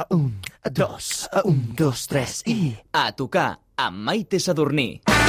A 0.00 0.06
un, 0.14 0.40
a 0.64 0.70
dos, 0.70 1.28
a 1.30 1.42
un, 1.44 1.74
dos, 1.76 2.06
tres 2.08 2.40
i... 2.48 2.72
A 2.96 3.10
tocar 3.12 3.50
amb 3.76 4.00
Maite 4.08 4.40
Sadurní. 4.40 5.02
You're 5.06 5.19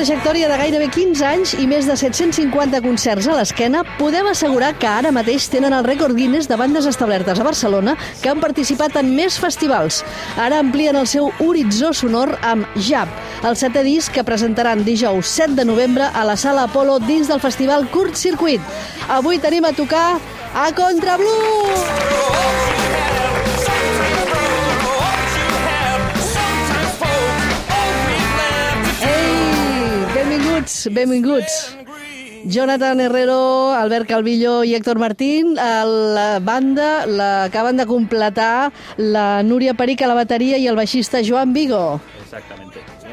trajectòria 0.00 0.48
de 0.48 0.56
gairebé 0.56 0.86
15 0.88 1.24
anys 1.28 1.50
i 1.60 1.66
més 1.68 1.84
de 1.84 1.92
750 1.92 2.78
concerts 2.80 3.26
a 3.28 3.34
l'esquena, 3.36 3.82
podem 3.98 4.30
assegurar 4.30 4.70
que 4.80 4.88
ara 4.88 5.10
mateix 5.12 5.44
tenen 5.52 5.74
el 5.76 5.84
rècord 5.84 6.16
Guinness 6.16 6.48
de 6.48 6.56
bandes 6.56 6.86
establertes 6.88 7.36
a 7.36 7.44
Barcelona 7.44 7.98
que 8.22 8.30
han 8.32 8.40
participat 8.40 8.96
en 8.96 9.10
més 9.12 9.36
festivals. 9.36 10.00
Ara 10.40 10.62
amplien 10.64 10.96
el 10.96 11.04
seu 11.10 11.28
horitzó 11.44 11.92
sonor 11.92 12.32
amb 12.40 12.64
Jab, 12.80 13.12
el 13.44 13.58
setè 13.60 13.84
disc 13.84 14.16
que 14.16 14.24
presentaran 14.24 14.86
dijous 14.88 15.34
7 15.36 15.58
de 15.58 15.68
novembre 15.68 16.08
a 16.08 16.24
la 16.24 16.38
Sala 16.40 16.64
Apolo 16.70 16.96
dins 17.04 17.28
del 17.28 17.44
festival 17.44 17.84
Curt 17.92 18.16
Circuit. 18.16 18.64
Avui 19.12 19.36
tenim 19.36 19.68
a 19.68 19.76
tocar 19.76 20.14
a 20.54 20.70
Contrablues! 20.72 21.84
Ei, 22.80 22.89
benvinguts, 30.60 30.88
benvinguts. 30.92 31.76
Jonathan 32.44 33.00
Herrero, 33.00 33.72
Albert 33.74 34.06
Calvillo 34.08 34.64
i 34.64 34.74
Héctor 34.74 34.98
Martín, 34.98 35.58
a 35.58 35.84
la 35.84 36.38
banda 36.40 37.06
l'acaben 37.06 37.76
de 37.76 37.86
completar 37.86 38.72
la 38.96 39.42
Núria 39.42 39.74
Peric 39.74 40.02
a 40.02 40.08
la 40.08 40.14
bateria 40.14 40.56
i 40.56 40.66
el 40.66 40.76
baixista 40.76 41.20
Joan 41.22 41.52
Vigo. 41.52 42.00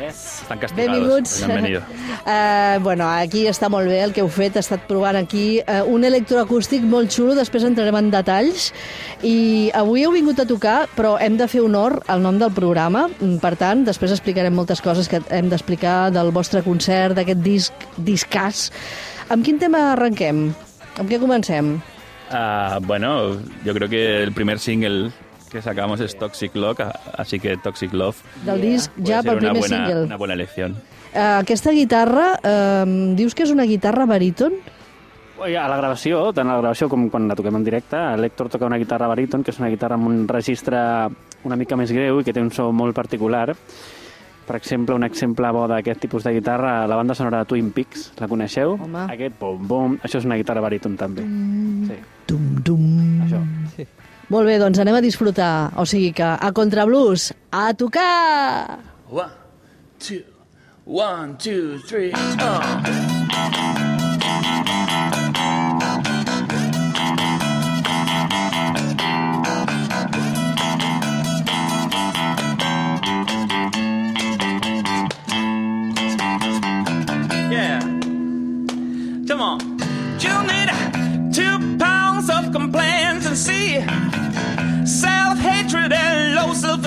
Exactamente. 0.07 0.41
Están 0.41 0.59
castigados. 0.59 0.97
Benvinguts. 0.97 1.43
Han 1.43 1.55
venido. 1.55 1.81
Uh, 2.25 2.79
bueno, 2.87 3.09
aquí 3.09 3.45
està 3.47 3.69
molt 3.69 3.91
bé 3.91 4.01
el 4.05 4.15
que 4.15 4.23
heu 4.23 4.31
fet, 4.31 4.55
he 4.55 4.63
estat 4.63 4.87
provant 4.87 5.19
aquí 5.19 5.59
uh, 5.61 5.83
un 5.91 6.07
electroacústic 6.07 6.85
molt 6.87 7.11
xulo, 7.11 7.35
després 7.35 7.67
entrarem 7.67 7.99
en 7.99 8.11
detalls, 8.13 8.71
i 9.21 9.69
avui 9.75 10.07
heu 10.07 10.15
vingut 10.15 10.39
a 10.39 10.47
tocar, 10.49 10.79
però 10.95 11.17
hem 11.21 11.37
de 11.37 11.49
fer 11.51 11.61
honor 11.65 11.99
al 12.07 12.23
nom 12.23 12.39
del 12.39 12.55
programa, 12.55 13.07
Mm, 13.17 13.39
per 13.41 13.55
tant, 13.57 13.83
després 13.87 14.13
explicarem 14.13 14.53
moltes 14.53 14.81
coses 14.83 15.09
que 15.09 15.21
hem 15.33 15.49
d'explicar 15.49 16.11
del 16.13 16.31
vostre 16.35 16.61
concert, 16.65 17.15
d'aquest 17.17 17.41
disc, 17.43 17.85
discàs. 17.97 18.67
Amb 19.33 19.45
quin 19.45 19.59
tema 19.59 19.91
arrenquem? 19.93 20.51
Amb 20.97 21.09
què 21.09 21.19
comencem? 21.19 21.77
Ah, 22.29 22.79
bueno, 22.81 23.37
yo 23.63 23.73
creo 23.73 23.89
que 23.89 24.23
el 24.23 24.33
primer 24.33 24.59
single 24.59 25.11
que 25.51 25.61
sacamos 25.61 25.99
es 26.01 26.17
Toxic 26.17 26.55
Love, 26.55 26.85
así 27.17 27.39
que 27.39 27.55
Toxic 27.57 27.93
Love 27.93 28.17
Del 28.45 28.61
disc 28.61 28.91
ja 29.05 29.21
pel 29.23 29.37
una 29.37 29.51
primer 29.51 29.59
buena, 29.59 29.85
single. 29.87 30.03
una 30.05 30.17
buena 30.17 30.33
elección. 30.33 30.71
Uh, 31.13 31.39
aquesta 31.39 31.71
guitarra, 31.71 32.39
uh, 32.43 33.15
dius 33.15 33.33
que 33.33 33.43
és 33.47 33.51
una 33.51 33.63
guitarra 33.63 34.05
baríton? 34.05 34.53
A 35.37 35.67
la 35.69 35.77
gravació, 35.77 36.31
tant 36.33 36.49
a 36.49 36.55
la 36.57 36.61
gravació 36.63 36.87
com 36.89 37.07
quan 37.13 37.27
la 37.29 37.35
toquem 37.37 37.55
en 37.59 37.63
directe, 37.63 37.95
l'Héctor 38.17 38.49
toca 38.49 38.65
una 38.65 38.79
guitarra 38.81 39.07
baríton, 39.07 39.43
que 39.45 39.51
és 39.53 39.59
una 39.61 39.69
guitarra 39.69 39.95
amb 39.95 40.07
un 40.09 40.23
registre 40.27 40.79
una 41.45 41.55
mica 41.55 41.77
més 41.77 41.91
greu 41.93 42.19
i 42.19 42.25
que 42.25 42.33
té 42.33 42.41
un 42.41 42.49
so 42.51 42.71
molt 42.73 42.95
particular. 42.97 43.51
Per 44.47 44.55
exemple, 44.55 44.95
un 44.95 45.03
exemple 45.03 45.51
bo 45.53 45.65
d'aquest 45.69 45.99
tipus 46.01 46.23
de 46.23 46.31
guitarra, 46.39 46.87
la 46.87 46.95
banda 46.95 47.13
sonora 47.13 47.43
de 47.43 47.45
Twin 47.51 47.69
Peaks, 47.75 48.13
la 48.17 48.27
coneixeu? 48.31 48.77
Home. 48.81 49.05
Aquest 49.13 49.37
bom-bom, 49.39 49.99
això 50.01 50.17
és 50.21 50.25
una 50.25 50.37
guitarra 50.39 50.61
baríton 50.63 50.95
també. 50.97 51.21
Sí, 51.21 51.97
Dum, 52.27 52.47
dum. 52.63 52.87
això. 53.27 53.41
Molt 54.27 54.43
bé, 54.49 54.57
doncs 54.59 54.79
anem 54.83 54.97
a 54.97 55.03
disfrutar. 55.03 55.71
O 55.79 55.85
sigui 55.87 56.11
que 56.17 56.27
a 56.27 56.51
Contrablues, 56.51 57.29
a 57.51 57.71
tocar! 57.79 58.79
One, 59.07 59.31
two, 59.99 60.23
one, 60.83 61.37
two, 61.39 61.79
three, 61.87 62.11
uh. 62.11 63.86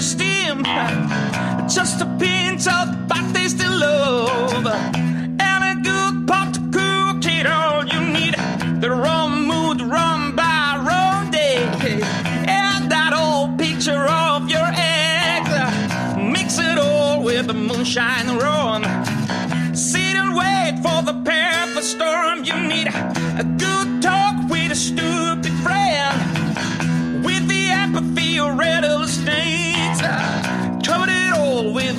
Low 0.00 0.06
self-esteem. 0.06 0.64
Just 1.68 2.00
a 2.00 2.06
pinch 2.18 2.66
of 2.66 3.08
bad 3.08 3.34
taste 3.34 3.58
tasty 3.58 3.68
love 3.68 4.66
and 4.66 5.64
a 5.64 5.74
good 5.82 6.26
pot 6.26 6.54
to 6.54 6.60
cook 6.72 7.24
it 7.24 7.46
all. 7.46 7.84
You 7.86 8.00
need 8.00 8.34
the 8.80 8.90
wrong 8.90 9.46
mood, 9.46 9.80
run 9.80 10.34
by 10.34 10.82
wrong 10.86 11.30
day, 11.30 11.56
and 12.48 12.90
that 12.90 13.12
old 13.14 13.58
picture 13.58 14.06
of 14.06 14.48
your 14.48 14.68
ex. 14.72 15.48
Mix 16.16 16.58
it 16.58 16.78
all 16.78 17.22
with 17.22 17.46
the 17.46 17.54
moonshine 17.54 18.28
and 18.28 18.40
rum. 18.42 18.82
Sit 19.74 20.16
and 20.16 20.34
wait 20.34 20.80
for 20.82 21.02
the 21.02 21.14
perfect 21.24 21.86
storm. 21.86 22.44
You 22.44 22.56
need 22.68 22.88
a 22.88 23.44
good 23.58 24.02
talk 24.02 24.48
with 24.50 24.72
a 24.72 24.74
stupid 24.74 25.52
friend. 25.62 26.16
With 27.24 27.46
the 27.48 27.70
apathy 27.70 28.40
or 28.40 28.54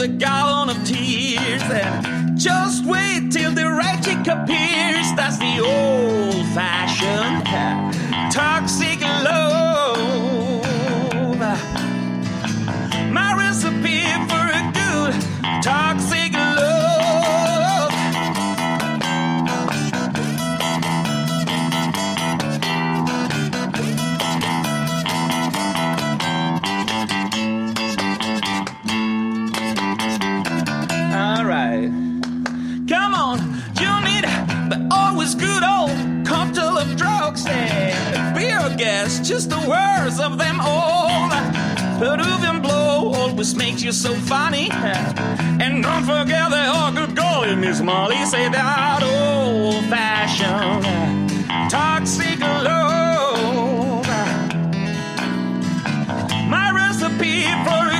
a 0.01 0.07
gallon 0.07 0.69
of 0.69 0.83
tears. 0.83 1.61
And 1.61 2.37
just 2.37 2.85
wait 2.85 3.31
till 3.31 3.51
the 3.51 3.65
right 3.65 4.01
appears. 4.27 5.07
That's 5.15 5.37
the 5.37 5.59
old 5.59 6.45
fashioned 6.55 7.47
toxic 8.31 8.90
worst 39.71 40.19
of 40.19 40.37
them 40.37 40.59
all. 40.59 41.29
Peruvian 41.99 42.61
blow 42.61 43.13
always 43.13 43.55
makes 43.55 43.81
you 43.83 43.91
so 43.91 44.13
funny. 44.13 44.69
And 45.63 45.83
don't 45.83 46.03
forget 46.03 46.49
the 46.49 46.63
all 46.75 46.91
good 46.91 47.13
in 47.51 47.59
Miss 47.61 47.81
Molly. 47.81 48.23
Say 48.25 48.49
that 48.49 49.01
old 49.03 49.83
fashioned 49.85 50.85
toxic 51.69 52.39
love. 52.39 54.05
My 56.49 56.71
recipe 56.71 57.43
for 57.65 57.90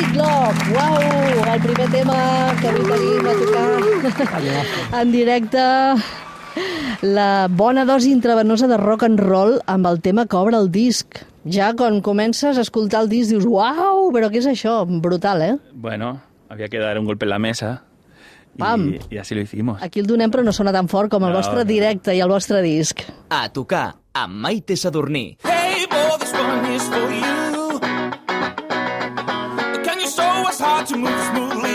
Uau! 0.00 1.52
El 1.52 1.60
primer 1.60 1.88
tema 1.92 2.16
que 2.60 2.68
avui 2.70 2.84
tenim 2.88 3.26
a 3.28 3.34
tocar 4.16 5.02
en 5.02 5.12
directe. 5.12 5.64
La 7.02 7.46
bona 7.50 7.84
dosi 7.84 8.10
intravenosa 8.12 8.66
de 8.66 8.76
rock 8.80 9.04
and 9.06 9.20
roll 9.20 9.58
amb 9.70 9.86
el 9.86 10.00
tema 10.00 10.24
que 10.26 10.36
obre 10.36 10.56
el 10.56 10.70
disc. 10.72 11.20
Ja 11.44 11.72
quan 11.76 12.00
comences 12.04 12.58
a 12.58 12.64
escoltar 12.64 13.02
el 13.04 13.08
disc 13.12 13.30
dius 13.32 13.46
uau, 13.48 14.08
però 14.12 14.28
què 14.32 14.40
és 14.42 14.48
això? 14.50 14.82
Brutal, 14.88 15.42
eh? 15.42 15.54
Bueno, 15.72 16.20
había 16.48 16.68
que 16.68 16.78
dar 16.78 16.98
un 16.98 17.04
golpe 17.06 17.24
en 17.26 17.30
la 17.30 17.38
mesa. 17.38 17.82
y- 18.56 18.58
Pam. 18.58 18.94
Y, 19.10 19.16
así 19.18 19.34
lo 19.34 19.40
hicimos. 19.42 19.80
Aquí 19.82 20.00
el 20.00 20.06
donem 20.06 20.30
però 20.30 20.42
no 20.42 20.52
sona 20.52 20.72
tan 20.72 20.88
fort 20.88 21.10
com 21.10 21.22
el 21.24 21.30
No, 21.30 21.36
vostre 21.38 21.60
no. 21.60 21.64
directe 21.64 22.14
i 22.16 22.20
el 22.20 22.28
vostre 22.28 22.60
disc. 22.62 23.00
A 23.30 23.48
tocar 23.52 23.94
amb 24.12 24.34
Maite 24.34 24.76
Sadurní. 24.76 25.36
Hey, 25.44 25.86
boy, 25.88 26.18
this 26.18 26.32
one 26.34 26.74
is 26.74 26.82
for 26.88 27.08
you. 27.10 27.29
watch 30.90 30.96
you 30.96 31.04
move 31.04 31.52
smoothly. 31.52 31.69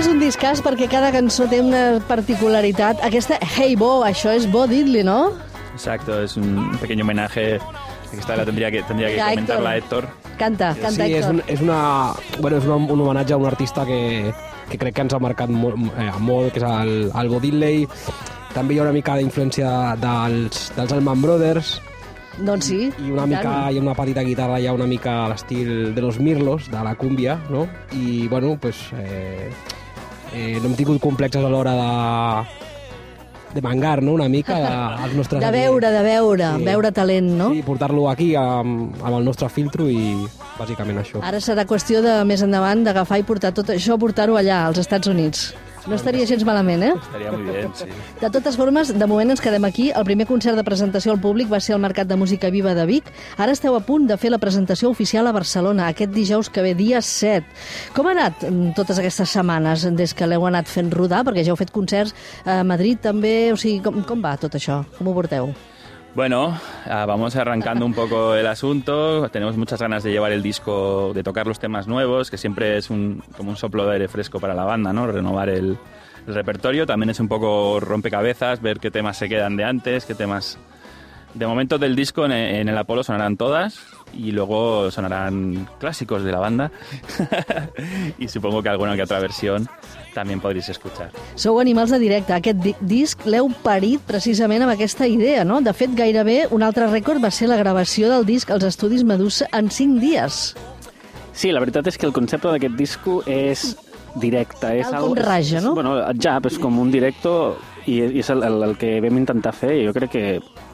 És 0.00 0.08
un 0.08 0.20
discàs 0.22 0.62
perquè 0.64 0.86
cada 0.88 1.10
cançó 1.12 1.44
té 1.50 1.58
una 1.60 1.98
particularitat. 2.08 3.02
Aquesta 3.04 3.36
Hey 3.44 3.74
Bo, 3.76 4.00
això 4.06 4.32
és 4.32 4.46
Bo 4.48 4.62
Diddley, 4.70 5.02
no? 5.04 5.34
Exacto, 5.74 6.22
es 6.22 6.38
un 6.40 6.70
pequeño 6.80 7.04
homenaje. 7.04 7.58
Esta 8.16 8.36
la 8.36 8.46
tendría 8.46 8.70
que, 8.70 8.82
tendría 8.82 9.08
que 9.08 9.16
Venga, 9.16 9.28
comentarla 9.28 9.76
Héctor. 9.76 10.08
Canta, 10.38 10.74
canta, 10.74 11.04
sí, 11.04 11.12
és, 11.12 11.18
Héctor. 11.18 11.34
un, 11.34 11.42
és, 11.46 11.60
una, 11.60 11.80
bueno, 12.40 12.56
és 12.56 12.64
una, 12.64 12.76
un 12.76 13.00
homenatge 13.00 13.34
a 13.34 13.36
un 13.36 13.46
artista 13.46 13.84
que, 13.84 14.32
que 14.70 14.78
crec 14.80 14.96
que 14.96 15.04
ens 15.04 15.12
ha 15.12 15.20
marcat 15.20 15.52
molt, 15.52 15.76
eh, 15.92 16.08
molt 16.18 16.54
que 16.54 16.62
és 16.62 16.66
el, 16.70 17.10
el 17.12 17.28
Bo 17.28 17.40
Diddley. 17.44 17.84
També 18.54 18.74
hi 18.74 18.80
ha 18.80 18.86
una 18.88 18.96
mica 18.96 19.18
d'influència 19.20 19.98
dels, 20.00 20.70
dels 20.78 20.96
Allman 20.96 21.20
Brothers 21.20 21.76
Doncs 22.40 22.70
sí. 22.70 22.88
i 22.88 23.10
una 23.12 23.26
i 23.26 23.34
mica, 23.34 23.52
ha 23.66 23.70
una 23.76 23.94
petita 23.98 24.22
guitarra 24.24 24.56
ja 24.62 24.72
una 24.72 24.86
mica 24.88 25.26
a 25.26 25.28
l'estil 25.28 25.92
de 25.94 26.00
los 26.00 26.18
Mirlos, 26.20 26.70
de 26.70 26.80
la 26.84 26.94
cúmbia, 26.94 27.36
no? 27.50 27.66
I, 27.92 28.28
bueno, 28.28 28.56
pues, 28.60 28.88
eh, 28.96 29.50
eh, 30.34 30.58
no 30.60 30.68
hem 30.70 30.74
tingut 30.78 31.00
complexes 31.02 31.44
a 31.44 31.48
l'hora 31.48 31.72
de, 31.78 33.54
de 33.54 33.62
mangar, 33.62 34.02
no?, 34.02 34.12
una 34.14 34.28
mica 34.28 34.56
a- 34.70 35.04
als 35.04 35.14
nostres... 35.14 35.42
De 35.42 35.50
veure, 35.50 35.90
de 35.90 36.02
veure, 36.06 36.50
Sí. 36.58 36.64
veure 36.64 36.92
talent, 36.92 37.30
no? 37.38 37.50
Sí, 37.54 37.62
portar-lo 37.66 38.08
aquí 38.10 38.34
amb, 38.38 38.94
amb 39.02 39.16
el 39.18 39.24
nostre 39.24 39.48
filtro 39.48 39.88
i 39.90 40.14
bàsicament 40.58 41.00
això. 41.02 41.22
Ara 41.22 41.40
serà 41.42 41.64
qüestió 41.66 42.02
de 42.04 42.20
més 42.28 42.42
endavant 42.46 42.84
d'agafar 42.86 43.18
i 43.18 43.26
portar 43.26 43.52
tot 43.56 43.72
això, 43.74 43.98
portar-ho 43.98 44.36
allà, 44.38 44.66
als 44.68 44.78
Estats 44.78 45.08
Units. 45.10 45.50
No 45.88 45.96
estaria 45.96 46.26
gens 46.28 46.44
malament, 46.44 46.82
eh? 46.82 46.92
Estaría 47.00 47.32
muy 47.32 47.42
bien, 47.42 47.70
sí. 47.74 47.86
De 48.20 48.30
totes 48.30 48.56
formes, 48.56 48.92
de 48.92 49.06
moment 49.08 49.32
ens 49.32 49.40
quedem 49.40 49.64
aquí. 49.64 49.88
El 49.96 50.04
primer 50.04 50.26
concert 50.28 50.58
de 50.58 50.64
presentació 50.66 51.14
al 51.14 51.20
públic 51.22 51.50
va 51.52 51.60
ser 51.60 51.74
al 51.74 51.80
Mercat 51.80 52.08
de 52.10 52.18
Música 52.20 52.50
Viva 52.50 52.74
de 52.76 52.84
Vic. 52.86 53.08
Ara 53.38 53.56
esteu 53.56 53.76
a 53.76 53.80
punt 53.86 54.06
de 54.10 54.18
fer 54.20 54.32
la 54.34 54.42
presentació 54.42 54.90
oficial 54.92 55.26
a 55.26 55.32
Barcelona, 55.32 55.88
aquest 55.88 56.12
dijous 56.12 56.50
que 56.52 56.62
ve, 56.66 56.74
dia 56.74 57.00
7. 57.00 57.46
Com 57.96 58.10
ha 58.10 58.14
anat 58.18 58.44
mm, 58.44 58.76
totes 58.76 59.00
aquestes 59.00 59.32
setmanes 59.32 59.88
des 59.96 60.14
que 60.14 60.28
l'heu 60.28 60.46
anat 60.46 60.68
fent 60.68 60.92
rodar? 60.92 61.24
Perquè 61.24 61.46
ja 61.46 61.54
heu 61.54 61.60
fet 61.60 61.72
concerts 61.72 62.14
a 62.44 62.60
Madrid 62.64 63.00
també. 63.00 63.52
O 63.54 63.58
sigui, 63.60 63.80
com, 63.84 64.02
com 64.04 64.24
va 64.24 64.36
tot 64.40 64.60
això? 64.60 64.82
Com 64.98 65.08
ho 65.08 65.16
porteu? 65.16 65.54
Bueno, 66.14 66.58
ah, 66.86 67.06
vamos 67.06 67.36
arrancando 67.36 67.86
un 67.86 67.94
poco 67.94 68.34
el 68.34 68.46
asunto. 68.46 69.28
Tenemos 69.30 69.56
muchas 69.56 69.80
ganas 69.80 70.02
de 70.02 70.10
llevar 70.10 70.32
el 70.32 70.42
disco, 70.42 71.12
de 71.14 71.22
tocar 71.22 71.46
los 71.46 71.60
temas 71.60 71.86
nuevos, 71.86 72.30
que 72.30 72.36
siempre 72.36 72.76
es 72.76 72.90
un, 72.90 73.22
como 73.36 73.50
un 73.50 73.56
soplo 73.56 73.86
de 73.86 73.92
aire 73.92 74.08
fresco 74.08 74.40
para 74.40 74.52
la 74.52 74.64
banda, 74.64 74.92
¿no? 74.92 75.06
Renovar 75.06 75.48
el, 75.48 75.78
repertorio. 76.26 76.86
También 76.86 77.10
es 77.10 77.20
un 77.20 77.28
poco 77.28 77.80
rompecabezas, 77.80 78.60
ver 78.60 78.78
qué 78.78 78.90
temas 78.90 79.16
se 79.16 79.28
quedan 79.28 79.56
de 79.56 79.64
antes, 79.64 80.04
qué 80.04 80.14
temas... 80.14 80.58
De 81.32 81.46
momento 81.46 81.78
del 81.78 81.94
disco 81.94 82.24
en, 82.24 82.32
en 82.32 82.68
el 82.68 82.76
Apolo 82.76 83.04
sonarán 83.04 83.36
todas 83.36 83.78
y 84.12 84.32
luego 84.32 84.90
sonarán 84.90 85.68
clásicos 85.78 86.24
de 86.24 86.32
la 86.32 86.40
banda 86.40 86.72
y 88.18 88.26
supongo 88.26 88.64
que 88.64 88.68
alguna 88.68 88.96
que 88.96 89.02
otra 89.04 89.20
versión 89.20 89.68
también 90.14 90.40
podréis 90.40 90.68
escuchar. 90.68 91.10
Sou 91.34 91.58
animals 91.60 91.90
de 91.90 91.98
directe. 91.98 92.32
Aquest 92.32 92.58
di 92.64 92.74
disc 92.80 93.24
l'heu 93.26 93.48
parit 93.62 94.00
precisament 94.06 94.62
amb 94.62 94.72
aquesta 94.72 95.06
idea, 95.06 95.44
no? 95.44 95.60
De 95.60 95.72
fet, 95.72 95.94
gairebé 95.94 96.46
un 96.50 96.62
altre 96.62 96.86
rècord 96.90 97.22
va 97.22 97.30
ser 97.30 97.48
la 97.48 97.56
gravació 97.56 98.08
del 98.10 98.26
disc 98.26 98.50
als 98.50 98.64
estudis 98.64 99.04
Medusa 99.04 99.46
en 99.52 99.70
5 99.70 100.00
dies. 100.00 100.54
Sí, 101.32 101.52
la 101.52 101.60
veritat 101.60 101.86
és 101.86 101.96
que 101.96 102.06
el 102.06 102.12
concepte 102.12 102.48
d'aquest 102.50 102.74
disco 102.76 103.22
és 103.26 103.76
directe. 104.16 104.80
És 104.80 104.90
Tal 104.90 105.00
com 105.00 105.12
algo- 105.12 105.22
raja, 105.22 105.58
és- 105.58 105.64
no? 105.64 105.74
Bueno, 105.74 105.96
el 105.98 106.18
jab 106.18 106.46
és 106.46 106.58
com 106.58 106.78
un 106.78 106.90
directo 106.90 107.56
i, 107.86 108.00
i 108.02 108.18
és 108.20 108.28
el, 108.30 108.42
el, 108.42 108.62
el 108.62 108.76
que 108.76 109.00
vam 109.00 109.16
intentar 109.16 109.52
fer 109.54 109.76
i 109.80 109.86
jo 109.86 109.92
crec 109.94 110.10
que, 110.10 110.24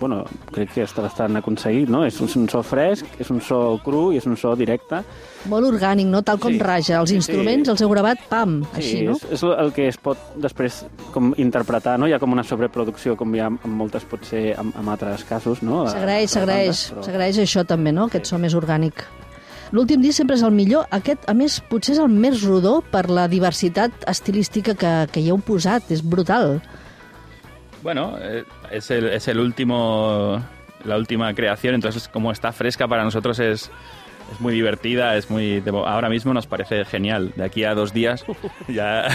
bueno, 0.00 0.24
crec 0.52 0.72
que 0.74 0.82
està 0.84 1.02
bastant 1.02 1.36
aconseguit, 1.36 1.88
no? 1.88 2.04
És 2.04 2.20
un, 2.20 2.28
és 2.28 2.36
un 2.36 2.48
so 2.48 2.62
fresc, 2.62 3.06
és 3.18 3.30
un 3.30 3.40
so 3.40 3.78
cru 3.84 4.12
i 4.12 4.18
és 4.18 4.26
un 4.26 4.36
so 4.36 4.54
directe. 4.56 5.02
Molt 5.48 5.66
orgànic, 5.66 6.06
no? 6.06 6.22
Tal 6.22 6.38
com 6.38 6.52
Sí. 6.52 6.58
raja. 6.58 7.00
Els 7.00 7.10
Sí, 7.10 7.16
instruments 7.16 7.66
sí. 7.66 7.70
els 7.70 7.80
heu 7.82 7.88
gravat, 7.90 8.18
pam, 8.28 8.62
així, 8.74 9.02
no? 9.04 9.12
és, 9.12 9.24
és 9.32 9.42
el 9.42 9.72
que 9.72 9.88
es 9.88 9.96
pot 9.96 10.18
després 10.36 10.84
com 11.12 11.32
interpretar, 11.36 11.98
no? 11.98 12.06
Hi 12.08 12.12
ha 12.12 12.18
com 12.18 12.32
una 12.32 12.44
sobreproducció, 12.44 13.16
com 13.16 13.34
hi 13.34 13.40
ha 13.40 13.46
en 13.46 13.70
moltes 13.70 14.04
pot 14.04 14.24
ser 14.24 14.58
en, 14.58 14.72
en 14.78 14.88
altres 14.88 15.24
casos, 15.24 15.62
no? 15.62 15.86
S'agraeix, 15.88 16.30
s'agraeix. 16.30 16.90
però- 16.92 17.04
S'agraeix 17.04 17.38
això 17.38 17.64
també, 17.66 17.92
no? 17.92 18.04
Aquest 18.06 18.26
so 18.26 18.38
més 18.38 18.54
orgànic. 18.54 19.04
L'últim 19.72 20.00
disc 20.00 20.18
sempre 20.18 20.36
és 20.36 20.42
el 20.46 20.52
millor. 20.52 20.86
Aquest, 20.94 21.24
a 21.28 21.34
més, 21.34 21.60
potser 21.60 21.94
és 21.96 21.98
el 21.98 22.08
més 22.08 22.42
rodó 22.44 22.82
per 22.88 23.08
la 23.10 23.26
diversitat 23.26 23.90
estilística 24.06 24.74
que, 24.78 25.08
que 25.10 25.20
hi 25.20 25.30
heu 25.30 25.38
posat. 25.42 25.90
És 25.90 26.04
brutal. 26.06 26.60
Bueno, 27.82 28.16
eh, 28.20 28.44
es 28.70 28.90
el, 28.90 29.06
es 29.08 29.28
el 29.28 29.38
último, 29.38 30.42
la 30.84 30.96
última 30.96 31.32
creación, 31.34 31.74
entonces 31.74 32.08
como 32.08 32.32
está 32.32 32.52
fresca 32.52 32.88
para 32.88 33.04
nosotros 33.04 33.38
es, 33.38 33.70
es 34.32 34.40
muy 34.40 34.54
divertida, 34.54 35.16
es 35.16 35.30
muy, 35.30 35.62
ahora 35.86 36.08
mismo 36.08 36.34
nos 36.34 36.46
parece 36.46 36.84
genial. 36.84 37.32
De 37.36 37.44
aquí 37.44 37.64
a 37.64 37.74
dos 37.74 37.92
días 37.92 38.24
ya... 38.68 39.06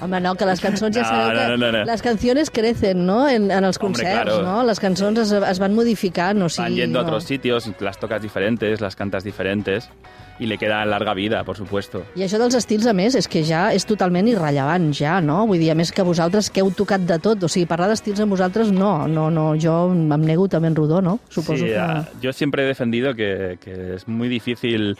Home, 0.00 0.20
no, 0.20 0.34
que 0.36 0.46
les 0.46 0.60
cançons 0.60 0.96
ja 0.96 1.02
No, 1.02 1.08
sabeu 1.08 1.48
no, 1.50 1.56
no, 1.56 1.72
no. 1.72 1.84
les 1.84 2.02
canciones 2.02 2.50
crecen, 2.50 3.04
no?, 3.04 3.28
en, 3.28 3.50
en 3.50 3.64
els 3.64 3.76
Hombre, 3.80 4.04
concerts, 4.04 4.32
claro. 4.32 4.42
no? 4.42 4.64
Les 4.64 4.80
cançons 4.80 5.18
es, 5.18 5.32
es 5.32 5.60
van 5.60 5.74
modificant, 5.74 6.42
o 6.42 6.48
sigui... 6.48 6.70
Van 6.70 6.80
yendo 6.86 7.00
a 7.00 7.02
otros 7.02 7.24
sitios, 7.24 7.68
las 7.80 7.98
tocas 7.98 8.22
diferentes, 8.22 8.80
las 8.80 8.96
cantas 8.96 9.24
diferentes 9.24 9.90
y 10.38 10.46
le 10.46 10.58
queda 10.58 10.84
larga 10.84 11.14
vida, 11.14 11.44
por 11.44 11.56
supuesto. 11.56 12.04
I 12.16 12.24
això 12.26 12.38
dels 12.42 12.56
estils, 12.58 12.86
a 12.90 12.92
més, 12.92 13.14
és 13.14 13.28
que 13.30 13.44
ja 13.46 13.68
és 13.74 13.86
totalment 13.86 14.26
irrellevant, 14.26 14.90
ja, 14.96 15.20
no? 15.22 15.44
Vull 15.46 15.60
dir, 15.62 15.70
a 15.70 15.76
més 15.78 15.92
que 15.94 16.02
vosaltres 16.02 16.50
que 16.50 16.60
heu 16.64 16.72
tocat 16.74 17.04
de 17.06 17.18
tot, 17.22 17.42
o 17.46 17.48
sigui, 17.48 17.68
parlar 17.70 17.88
d'estils 17.92 18.20
amb 18.24 18.34
vosaltres, 18.34 18.72
no, 18.74 19.06
no, 19.06 19.28
no, 19.30 19.52
jo 19.60 19.76
em 19.94 20.26
nego 20.26 20.48
també 20.50 20.72
en 20.72 20.76
rodó, 20.76 21.00
no? 21.00 21.20
Suposo 21.28 21.64
Sí, 21.64 21.70
que... 21.70 22.18
yo 22.20 22.32
siempre 22.32 22.64
he 22.64 22.66
defendido 22.66 23.14
que, 23.14 23.58
que 23.62 23.94
es 23.94 24.08
muy 24.08 24.28
difícil 24.28 24.96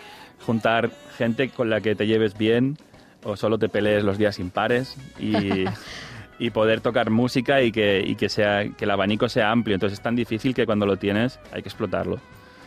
juntar 0.47 0.91
gente 1.19 1.49
con 1.49 1.71
la 1.71 1.81
que 1.81 1.95
te 1.95 2.07
lleves 2.07 2.37
bien 2.39 2.77
o 3.25 3.37
solo 3.37 3.59
te 3.59 3.69
pelees 3.69 4.05
los 4.05 4.19
días 4.19 4.39
impares 4.39 4.97
y, 5.19 5.65
y 6.39 6.51
poder 6.51 6.81
tocar 6.81 7.11
música 7.11 7.63
y 7.63 7.73
que, 7.73 8.05
y 8.07 8.15
que, 8.17 8.29
sea, 8.29 8.69
que 8.69 8.85
el 8.85 8.91
abanico 8.91 9.29
sea 9.29 9.51
amplio. 9.51 9.75
Entonces 9.75 9.99
es 9.99 10.03
tan 10.03 10.15
difícil 10.15 10.55
que 10.55 10.67
cuando 10.67 10.87
lo 10.87 10.97
tienes 10.97 11.41
hay 11.53 11.63
que 11.63 11.69
explotarlo. 11.69 12.21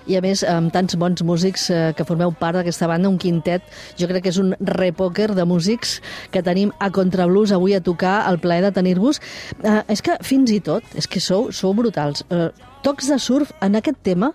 I 0.07 0.17
a 0.17 0.21
més, 0.23 0.43
amb 0.47 0.71
tants 0.71 0.95
bons 0.99 1.23
músics 1.27 1.67
eh, 1.69 1.91
que 1.97 2.05
formeu 2.07 2.31
part 2.39 2.55
d'aquesta 2.55 2.87
banda, 2.87 3.09
un 3.11 3.19
quintet, 3.19 3.65
jo 3.99 4.07
crec 4.07 4.23
que 4.23 4.31
és 4.31 4.39
un 4.39 4.53
repòquer 4.59 5.33
de 5.35 5.43
músics 5.47 5.97
que 6.31 6.43
tenim 6.43 6.71
a 6.79 6.89
Contrablues 6.95 7.51
avui 7.51 7.75
a 7.75 7.83
tocar, 7.83 8.21
el 8.31 8.39
plaer 8.39 8.63
de 8.63 8.71
tenir-vos. 8.79 9.19
Eh, 9.59 9.81
és 9.91 10.01
que 10.01 10.15
fins 10.23 10.53
i 10.55 10.61
tot, 10.63 10.87
és 10.95 11.11
que 11.11 11.19
sou, 11.23 11.51
sou 11.51 11.75
brutals. 11.75 12.23
Eh, 12.31 12.49
tocs 12.87 13.11
de 13.11 13.19
surf 13.19 13.51
en 13.61 13.75
aquest 13.75 13.99
tema 14.03 14.31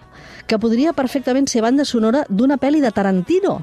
que 0.47 0.61
podria 0.61 0.93
perfectament 0.93 1.49
ser 1.49 1.65
banda 1.65 1.89
sonora 1.89 2.27
d'una 2.29 2.61
pel·li 2.61 2.85
de 2.85 2.93
Tarantino. 2.93 3.63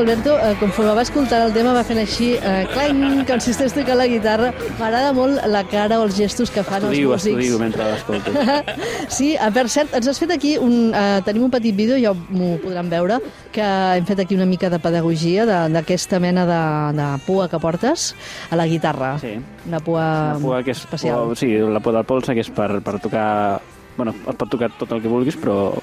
l'Alberto, 0.00 0.32
eh, 0.40 0.54
conforme 0.58 0.94
va 0.96 1.02
escoltant 1.04 1.42
el 1.44 1.52
tema, 1.52 1.74
va 1.76 1.82
fent 1.84 1.98
així, 2.00 2.30
eh, 2.40 2.66
clang, 2.72 3.26
com 3.28 3.40
si 3.40 3.50
estigués 3.52 3.74
tocant 3.76 3.98
la 4.00 4.06
guitarra. 4.08 4.50
M'agrada 4.78 5.12
molt 5.12 5.44
la 5.46 5.62
cara 5.68 5.98
o 6.00 6.06
els 6.06 6.16
gestos 6.16 6.50
que 6.50 6.62
fan 6.64 6.82
Estudio, 6.82 7.12
els 7.12 7.24
músics. 7.26 7.36
estudio 7.44 7.58
mentre 7.60 7.84
l'escoltes. 7.84 8.34
Sí, 9.10 9.34
eh, 9.34 9.50
per 9.52 9.66
cert, 9.68 9.92
ens 9.94 10.08
has 10.08 10.18
fet 10.18 10.30
aquí 10.32 10.56
un... 10.58 10.92
Eh, 10.94 11.20
tenim 11.26 11.44
un 11.44 11.50
petit 11.52 11.76
vídeo, 11.76 11.98
ja 12.00 12.14
m'ho 12.14 12.56
podran 12.62 12.88
veure, 12.88 13.18
que 13.52 13.60
hem 13.98 14.06
fet 14.08 14.20
aquí 14.24 14.34
una 14.38 14.46
mica 14.46 14.70
de 14.70 14.78
pedagogia 14.78 15.44
de- 15.46 15.68
d'aquesta 15.74 16.18
mena 16.20 16.46
de, 16.46 16.60
de 16.96 17.08
pua 17.26 17.48
que 17.50 17.58
portes 17.60 18.14
a 18.50 18.56
la 18.56 18.66
guitarra. 18.66 19.18
Sí. 19.20 19.36
Una 19.68 19.80
pua, 19.80 20.06
La 20.34 20.38
pua 20.40 20.62
que 20.64 20.70
és... 20.72 20.78
especial. 20.80 21.26
Pua, 21.26 21.36
sí, 21.36 21.52
la 21.58 21.80
pua 21.80 21.92
del 22.00 22.04
polze, 22.08 22.32
que 22.34 22.40
és 22.40 22.50
per, 22.50 22.80
per 22.80 22.98
tocar... 23.00 23.60
Bueno, 23.96 24.14
es 24.30 24.36
pot 24.38 24.48
tocar 24.48 24.70
tot 24.78 24.92
el 24.96 25.02
que 25.02 25.08
vulguis, 25.12 25.36
però 25.36 25.74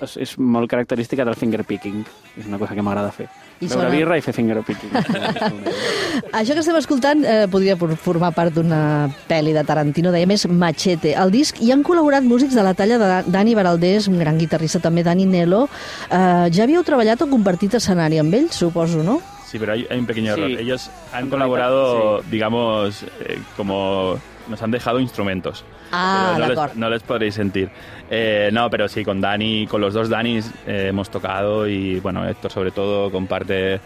és, 0.00 0.16
és 0.16 0.32
molt 0.38 0.68
característica 0.70 1.24
del 1.24 1.34
finger 1.36 1.64
picking. 1.64 2.04
És 2.38 2.46
una 2.46 2.58
cosa 2.58 2.74
que 2.74 2.82
m'agrada 2.82 3.10
fer. 3.10 3.26
I 3.60 3.66
Beure 3.66 3.74
sona- 3.74 3.90
birra 3.90 4.18
i 4.18 4.22
fer 4.22 4.32
finger 4.36 4.60
picking. 4.62 4.90
Això 6.38 6.54
que 6.54 6.60
estem 6.62 6.76
escoltant 6.78 7.24
eh, 7.26 7.46
podria 7.50 7.76
for- 7.80 7.96
formar 7.98 8.30
part 8.36 8.54
d'una 8.54 9.08
pel·li 9.28 9.54
de 9.56 9.64
Tarantino, 9.66 10.12
deia 10.14 10.28
més 10.30 10.46
Machete. 10.48 11.14
Al 11.18 11.32
disc 11.34 11.58
hi 11.62 11.72
han 11.74 11.82
col·laborat 11.86 12.22
músics 12.26 12.54
de 12.54 12.62
la 12.66 12.74
talla 12.78 12.98
de 13.00 13.08
Dani 13.32 13.56
Baraldés, 13.58 14.06
un 14.08 14.18
gran 14.20 14.38
guitarrista 14.38 14.78
també, 14.84 15.02
Dani 15.06 15.26
Nelo. 15.26 15.64
Eh, 16.10 16.46
ja 16.54 16.64
havíeu 16.66 16.84
treballat 16.86 17.22
o 17.22 17.30
compartit 17.30 17.74
escenari 17.80 18.18
amb 18.22 18.34
ells, 18.34 18.54
suposo, 18.62 19.02
no? 19.02 19.18
Sí, 19.48 19.58
pero 19.58 19.72
hay, 19.72 19.86
hay 19.90 19.98
un 19.98 20.06
pequeño 20.06 20.34
Sí. 20.34 20.40
error. 20.42 20.60
Ellos 20.60 20.90
han 21.12 21.30
colaborado, 21.30 21.94
realidad, 22.18 22.30
digamos, 22.30 23.02
eh, 23.24 23.38
como 23.56 24.18
nos 24.48 24.62
han 24.62 24.70
dejado 24.70 25.00
instrumentos. 25.00 25.64
Ah, 25.92 26.36
no, 26.38 26.46
les, 26.46 26.76
no 26.76 26.90
les 26.90 27.02
podréis 27.02 27.34
sentir. 27.34 27.70
Eh, 28.10 28.50
no, 28.52 28.70
pero 28.70 28.88
sí, 28.88 29.04
con 29.04 29.20
Dani, 29.20 29.66
con 29.66 29.80
los 29.80 29.94
dos 29.94 30.08
Danis 30.08 30.50
eh, 30.66 30.86
hemos 30.88 31.10
tocado 31.10 31.68
y, 31.68 32.00
bueno, 32.00 32.26
Héctor 32.28 32.50
sobre 32.50 32.70
todo 32.70 33.10
comparte 33.10 33.80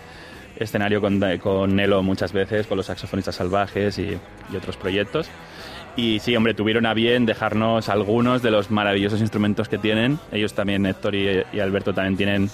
escenario 0.57 1.01
con, 1.01 1.21
con 1.39 1.75
Nelo 1.75 2.03
muchas 2.03 2.33
veces, 2.33 2.67
con 2.67 2.77
los 2.77 2.87
saxofonistas 2.87 3.35
salvajes 3.35 3.99
y, 3.99 4.19
y 4.53 4.57
otros 4.57 4.77
proyectos. 4.77 5.29
Y 5.97 6.21
sí, 6.21 6.35
hombre, 6.37 6.55
tuvieron 6.55 6.87
a 6.87 6.95
bien 6.95 7.27
dejarnos 7.27 7.89
algunos 7.89 8.43
de 8.43 8.51
los 8.51 8.71
maravillosos 8.71 9.21
instrumentos 9.21 9.69
que 9.69 9.77
tienen. 9.77 10.19
Ellos 10.31 10.55
también, 10.55 10.87
Héctor 10.87 11.15
y, 11.15 11.43
y 11.53 11.61
Alberto, 11.61 11.93
también 11.93 12.17
tienen 12.17 12.51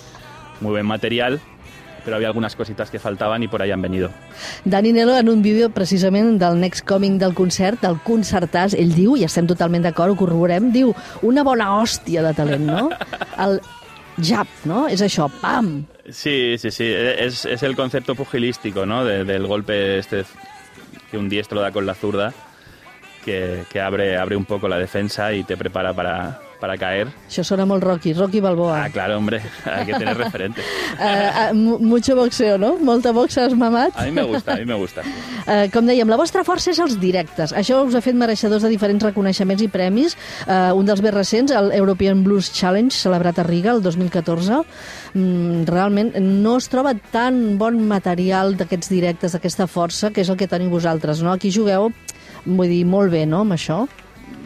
muy 0.61 0.73
buen 0.73 0.87
material, 0.87 1.41
pero 2.09 2.17
había 2.17 2.29
algunas 2.29 2.57
cositas 2.57 2.89
que 2.91 2.99
faltaban 2.99 3.43
y 3.43 3.49
por 3.49 3.61
ahí 3.61 3.71
han 3.71 3.83
venido. 3.83 4.09
Dani 4.65 4.95
Nelo, 4.95 5.19
en 5.19 5.29
un 5.29 5.43
vídeo 5.43 5.69
precisament 5.69 6.41
del 6.41 6.59
Next 6.59 6.89
Coming 6.89 7.19
del 7.21 7.35
concert, 7.35 7.83
del 7.83 7.99
concertàs, 8.01 8.73
ell 8.73 8.95
diu, 8.97 9.13
i 9.21 9.27
estem 9.27 9.45
totalment 9.47 9.85
d'acord, 9.85 10.15
ho 10.15 10.17
corroborem, 10.17 10.71
diu, 10.73 10.95
una 11.21 11.45
bona 11.45 11.67
hòstia 11.77 12.23
de 12.25 12.31
talent, 12.33 12.65
no? 12.65 12.87
El 13.45 13.59
jab, 14.25 14.49
no? 14.65 14.87
És 14.89 15.03
això, 15.05 15.27
pam! 15.43 15.83
Sí, 16.09 16.57
sí, 16.57 16.71
sí. 16.71 16.87
Es, 16.89 17.45
es 17.45 17.63
el 17.63 17.77
concepto 17.77 18.15
pugilístico, 18.15 18.87
¿no? 18.87 19.05
De- 19.05 19.25
del 19.29 19.47
golpe 19.47 19.99
este 19.99 20.25
que 21.11 21.19
un 21.19 21.29
diestro 21.29 21.61
da 21.61 21.73
con 21.73 21.85
la 21.85 21.93
zurda, 21.95 22.33
que, 23.23 23.65
que 23.71 23.83
abre, 23.83 24.17
abre 24.17 24.35
un 24.35 24.47
poco 24.47 24.67
la 24.67 24.79
defensa 24.79 25.35
y 25.35 25.45
te 25.45 25.59
prepara 25.59 25.93
para, 25.93 26.41
para 26.61 26.77
caer. 26.77 27.07
Això 27.29 27.45
sona 27.47 27.65
molt 27.67 27.85
Rocky, 27.85 28.13
Rocky 28.15 28.41
Balboa. 28.43 28.85
Ah, 28.85 28.91
claro, 28.91 29.17
hombre, 29.19 29.41
hay 29.65 29.87
que 29.87 29.95
tener 29.95 30.17
referente. 30.17 30.63
Eh, 31.01 31.53
mu- 31.55 31.79
mucho 31.79 32.17
boxeo, 32.17 32.57
no? 32.59 32.77
Molta 32.83 33.13
boxa 33.13 33.45
has 33.45 33.55
mamat. 33.55 33.93
A 33.95 34.05
mí 34.05 34.11
me 34.11 34.23
gusta, 34.25 34.55
a 34.55 34.57
mí 34.57 34.65
me 34.65 34.75
gusta. 34.75 35.03
Eh, 35.49 35.71
com 35.73 35.87
dèiem, 35.89 36.05
la 36.11 36.19
vostra 36.21 36.43
força 36.45 36.73
és 36.75 36.79
els 36.83 36.99
directes. 37.01 37.55
Això 37.57 37.79
us 37.87 37.95
ha 37.97 38.03
fet 38.05 38.17
mereixedors 38.19 38.61
de 38.67 38.69
diferents 38.69 39.01
reconeixements 39.07 39.63
i 39.65 39.69
premis. 39.73 40.17
Eh, 40.45 40.73
un 40.77 40.85
dels 40.85 41.01
més 41.01 41.15
recents, 41.15 41.55
el 41.57 41.71
European 41.73 42.21
Blues 42.27 42.51
Challenge, 42.53 42.93
celebrat 42.93 43.39
a 43.41 43.47
Riga 43.47 43.71
el 43.73 43.81
2014. 43.83 44.59
Mm, 45.15 45.63
realment 45.71 46.13
no 46.21 46.59
es 46.59 46.69
troba 46.69 46.93
tan 47.15 47.57
bon 47.57 47.81
material 47.89 48.57
d'aquests 48.59 48.91
directes, 48.93 49.33
d'aquesta 49.33 49.67
força, 49.71 50.11
que 50.13 50.21
és 50.21 50.29
el 50.29 50.37
que 50.37 50.51
teniu 50.51 50.69
vosaltres. 50.75 51.23
No? 51.25 51.33
Aquí 51.33 51.49
jugueu, 51.55 51.89
vull 52.45 52.69
dir, 52.69 52.85
molt 52.85 53.11
bé, 53.15 53.25
no?, 53.25 53.41
amb 53.47 53.57
això. 53.57 53.87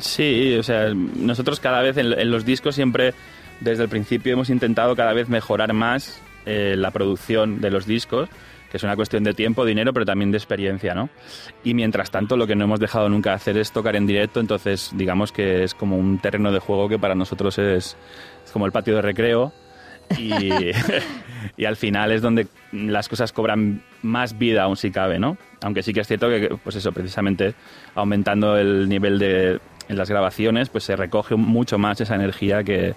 Sí, 0.02 0.56
o 0.58 0.62
sea, 0.62 0.92
nosotros 0.94 1.60
cada 1.60 1.80
vez 1.80 1.96
en, 1.96 2.12
en 2.12 2.30
los 2.30 2.44
discos 2.44 2.74
siempre, 2.74 3.14
desde 3.60 3.84
el 3.84 3.88
principio, 3.88 4.32
hemos 4.32 4.50
intentado 4.50 4.96
cada 4.96 5.12
vez 5.12 5.28
mejorar 5.28 5.72
más 5.72 6.20
eh, 6.44 6.74
la 6.76 6.90
producción 6.90 7.60
de 7.60 7.70
los 7.70 7.86
discos, 7.86 8.28
que 8.68 8.76
es 8.76 8.82
una 8.82 8.96
cuestión 8.96 9.22
de 9.22 9.32
tiempo, 9.32 9.64
dinero, 9.64 9.92
pero 9.92 10.04
también 10.04 10.32
de 10.32 10.38
experiencia, 10.38 10.92
¿no? 10.92 11.08
Y 11.62 11.74
mientras 11.74 12.10
tanto, 12.10 12.36
lo 12.36 12.48
que 12.48 12.56
no 12.56 12.64
hemos 12.64 12.80
dejado 12.80 13.08
nunca 13.08 13.30
de 13.30 13.36
hacer 13.36 13.58
es 13.58 13.70
tocar 13.70 13.94
en 13.94 14.06
directo, 14.08 14.40
entonces 14.40 14.90
digamos 14.94 15.30
que 15.30 15.62
es 15.62 15.74
como 15.74 15.96
un 15.96 16.18
terreno 16.18 16.50
de 16.50 16.58
juego 16.58 16.88
que 16.88 16.98
para 16.98 17.14
nosotros 17.14 17.58
es, 17.58 17.96
es 18.44 18.50
como 18.52 18.66
el 18.66 18.72
patio 18.72 18.96
de 18.96 19.02
recreo. 19.02 19.52
Y, 20.18 20.40
y 21.56 21.64
al 21.64 21.76
final 21.76 22.10
es 22.10 22.22
donde 22.22 22.48
las 22.72 23.08
cosas 23.08 23.32
cobran 23.32 23.84
más 24.02 24.36
vida 24.36 24.64
aún 24.64 24.76
si 24.76 24.90
cabe, 24.90 25.20
¿no? 25.20 25.36
Aunque 25.62 25.84
sí 25.84 25.92
que 25.92 26.00
es 26.00 26.08
cierto 26.08 26.28
que, 26.28 26.56
pues 26.62 26.74
eso, 26.74 26.90
precisamente 26.90 27.54
aumentando 27.94 28.56
el 28.56 28.88
nivel 28.88 29.18
de 29.18 29.60
en 29.88 29.96
las 29.96 30.08
grabaciones, 30.08 30.68
pues 30.68 30.84
se 30.84 30.96
recoge 30.96 31.36
mucho 31.36 31.78
más 31.78 32.00
esa 32.00 32.14
energía 32.14 32.64
que, 32.64 32.94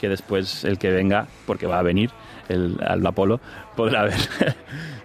que 0.00 0.08
después 0.08 0.64
el 0.64 0.78
que 0.78 0.90
venga, 0.90 1.26
porque 1.46 1.66
va 1.66 1.78
a 1.78 1.82
venir, 1.82 2.10
el, 2.48 2.76
el 2.80 3.06
Apolo, 3.06 3.40
podrà 3.76 4.04
ver. 4.04 4.20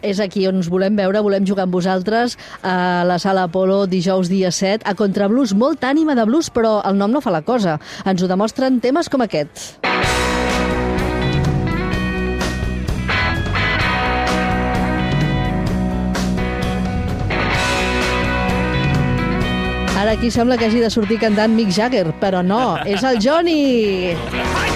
És 0.01 0.19
aquí 0.23 0.45
on 0.47 0.59
us 0.59 0.69
volem 0.71 0.95
veure, 0.95 1.21
volem 1.23 1.47
jugar 1.47 1.65
amb 1.67 1.75
vosaltres 1.75 2.37
a 2.63 3.03
la 3.07 3.19
Sala 3.19 3.47
Apolo 3.47 3.85
dijous 3.87 4.31
dia 4.31 4.51
7 4.51 4.87
a 4.87 4.95
Contrablues, 4.95 5.55
molta 5.55 5.91
ànima 5.91 6.15
de 6.15 6.27
blues, 6.27 6.51
però 6.51 6.79
el 6.87 6.99
nom 6.99 7.11
no 7.11 7.23
fa 7.23 7.35
la 7.35 7.43
cosa. 7.43 7.79
Ens 8.05 8.23
ho 8.23 8.31
demostren 8.31 8.79
temes 8.83 9.11
com 9.11 9.23
aquest. 9.25 9.79
Ara 19.99 20.11
aquí 20.15 20.31
sembla 20.31 20.55
que 20.55 20.69
hagi 20.69 20.79
de 20.79 20.89
sortir 20.89 21.17
cantant 21.19 21.51
Mick 21.57 21.73
Jagger, 21.75 22.05
però 22.21 22.39
no, 22.39 22.77
és 22.87 23.03
el 23.03 23.19
Johnny! 23.19 24.68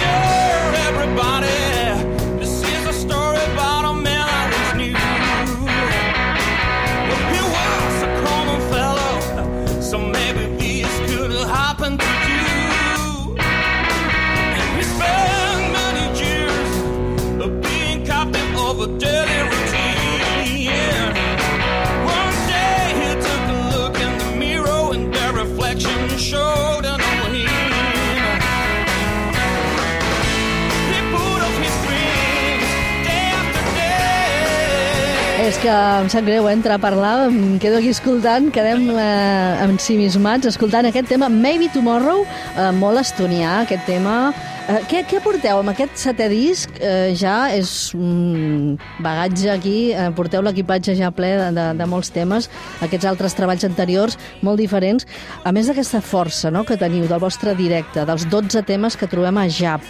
Que 35.63 35.71
em 35.71 36.09
sap 36.11 36.25
greu 36.27 36.49
eh, 36.49 36.53
entrar 36.57 36.75
a 36.75 36.81
parlar, 36.81 37.29
em 37.31 37.57
quedo 37.57 37.77
aquí 37.77 37.87
escoltant, 37.87 38.49
quedem 38.51 38.89
eh, 38.99 39.63
ensimismats 39.63 40.49
escoltant 40.49 40.89
aquest 40.89 41.07
tema 41.07 41.29
Maybe 41.31 41.69
Tomorrow, 41.71 42.25
eh, 42.25 42.71
molt 42.75 42.99
estonià 42.99 43.61
aquest 43.61 43.85
tema. 43.87 44.33
Eh, 44.67 44.81
què, 44.91 45.05
què 45.07 45.21
porteu 45.23 45.61
amb 45.61 45.71
aquest 45.71 45.95
setè 46.01 46.27
disc? 46.31 46.73
Eh, 46.83 47.13
ja 47.15 47.37
és 47.55 47.93
un 47.95 48.75
bagatge 49.05 49.53
aquí, 49.53 49.77
eh, 49.95 50.09
porteu 50.17 50.43
l'equipatge 50.43 50.97
ja 50.99 51.13
ple 51.15 51.31
de, 51.39 51.47
de, 51.55 51.69
de 51.79 51.87
molts 51.87 52.11
temes, 52.11 52.49
aquests 52.83 53.07
altres 53.13 53.37
treballs 53.39 53.63
anteriors 53.63 54.19
molt 54.43 54.59
diferents, 54.59 55.07
a 55.47 55.55
més 55.55 55.71
d'aquesta 55.71 56.03
força 56.03 56.51
no, 56.51 56.65
que 56.67 56.79
teniu 56.81 57.07
del 57.07 57.23
vostre 57.23 57.55
directe, 57.55 58.03
dels 58.09 58.27
12 58.27 58.65
temes 58.67 58.99
que 58.99 59.07
trobem 59.07 59.39
a 59.39 59.47
JAP. 59.47 59.87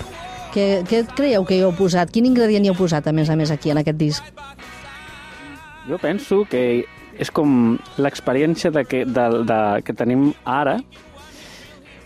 Què, 0.54 0.70
què 0.86 1.02
creieu 1.18 1.50
que 1.50 1.58
hi 1.58 1.66
heu 1.66 1.74
posat? 1.74 2.14
Quin 2.14 2.30
ingredient 2.30 2.62
hi 2.62 2.70
heu 2.70 2.78
posat, 2.78 3.10
a 3.10 3.16
més 3.16 3.34
a 3.34 3.40
més, 3.40 3.50
aquí, 3.50 3.74
en 3.74 3.82
aquest 3.82 3.98
disc? 3.98 4.34
Jo 5.88 6.00
penso 6.00 6.44
que 6.50 6.86
és 7.20 7.32
com 7.32 7.78
l'experiència 8.02 8.72
de 8.74 8.86
que, 8.88 9.04
de, 9.06 9.26
de, 9.46 9.60
que 9.86 9.96
tenim 9.98 10.32
ara, 10.46 10.78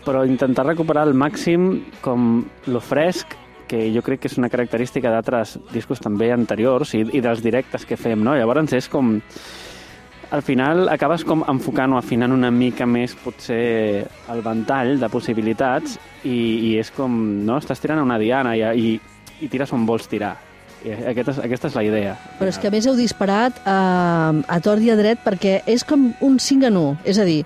però 0.04 0.24
intentar 0.26 0.66
recuperar 0.66 1.04
al 1.06 1.14
màxim 1.14 1.84
com 2.04 2.42
lo 2.66 2.80
fresc, 2.80 3.36
que 3.68 3.90
jo 3.92 4.02
crec 4.02 4.22
que 4.24 4.30
és 4.32 4.38
una 4.40 4.48
característica 4.48 5.12
d'altres 5.12 5.58
discos 5.74 6.00
també 6.00 6.30
anteriors 6.32 6.94
i, 6.96 7.04
i 7.12 7.20
dels 7.20 7.42
directes 7.44 7.84
que 7.84 8.00
fem, 8.00 8.22
no? 8.24 8.36
Llavors 8.36 8.72
és 8.72 8.88
com... 8.88 9.18
Al 10.28 10.42
final 10.44 10.90
acabes 10.92 11.22
com 11.24 11.40
enfocant 11.48 11.94
o 11.94 11.96
afinant 11.96 12.34
una 12.34 12.50
mica 12.52 12.84
més 12.84 13.14
potser 13.16 14.04
el 14.28 14.42
ventall 14.44 14.98
de 15.00 15.08
possibilitats 15.08 15.96
i, 16.20 16.36
i 16.68 16.74
és 16.80 16.90
com, 16.92 17.14
no? 17.48 17.56
Estàs 17.56 17.80
tirant 17.80 18.02
una 18.02 18.18
diana 18.20 18.52
i, 18.56 18.60
i, 18.60 18.92
i 19.40 19.48
tires 19.48 19.72
on 19.72 19.88
vols 19.88 20.08
tirar. 20.10 20.34
I 20.86 20.92
aquesta, 21.10 21.32
és, 21.32 21.38
aquesta 21.42 21.66
és 21.68 21.74
la 21.74 21.82
idea. 21.82 22.12
Però 22.38 22.48
és 22.52 22.58
que 22.62 22.68
a 22.68 22.70
més 22.70 22.86
heu 22.86 22.94
disparat 22.94 23.56
a, 23.66 24.30
a 24.46 24.58
tort 24.62 24.82
i 24.84 24.92
a 24.92 24.96
dret 24.96 25.18
perquè 25.24 25.62
és 25.66 25.82
com 25.84 26.12
un 26.22 26.38
5 26.38 26.68
en 26.70 26.76
1. 26.78 26.96
És 27.04 27.18
a 27.18 27.24
dir, 27.26 27.40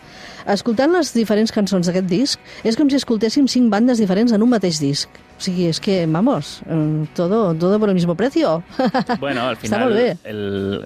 escoltant 0.52 0.92
les 0.92 1.14
diferents 1.16 1.52
cançons 1.54 1.88
d'aquest 1.88 2.06
disc, 2.10 2.40
és 2.62 2.76
com 2.76 2.90
si 2.92 2.98
escoltéssim 3.00 3.48
cinc 3.48 3.70
bandes 3.72 3.98
diferents 4.02 4.32
en 4.36 4.42
un 4.44 4.50
mateix 4.52 4.78
disc. 4.82 5.08
O 5.38 5.42
sigui, 5.42 5.64
és 5.72 5.80
que, 5.82 6.04
vamos, 6.06 6.60
eh, 6.68 7.06
todo, 7.16 7.54
todo 7.54 7.78
por 7.80 7.88
el 7.88 7.94
mismo 7.96 8.14
precio. 8.14 8.62
Bueno, 9.18 9.48
al 9.48 9.56
Està 9.56 9.78
molt 9.80 9.90
final, 9.90 9.94
bé. 9.94 10.16
el- 10.24 10.84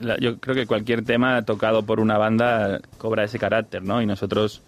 la- 0.00 0.18
yo 0.18 0.38
creo 0.40 0.54
que 0.56 0.66
cualquier 0.66 1.04
tema 1.04 1.42
tocado 1.42 1.84
por 1.86 2.00
una 2.00 2.18
banda 2.18 2.80
cobra 2.98 3.24
ese 3.24 3.38
carácter, 3.38 3.82
¿no? 3.82 4.02
Y 4.02 4.06
nosotros 4.06 4.62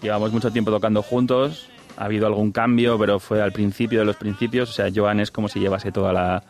llevamos 0.00 0.32
mucho 0.32 0.50
tiempo 0.50 0.70
tocando 0.70 1.02
juntos, 1.02 1.68
ha 1.96 2.04
habido 2.04 2.26
algún 2.26 2.52
cambio, 2.52 2.98
pero 2.98 3.18
fue 3.20 3.40
al 3.42 3.52
principio 3.52 4.00
de 4.00 4.04
los 4.04 4.16
principios, 4.16 4.70
o 4.70 4.72
sea, 4.72 4.88
Joan 4.94 5.20
es 5.20 5.30
como 5.30 5.48
si 5.48 5.60
llevase 5.60 5.92
toda 5.92 6.12
la, 6.12 6.42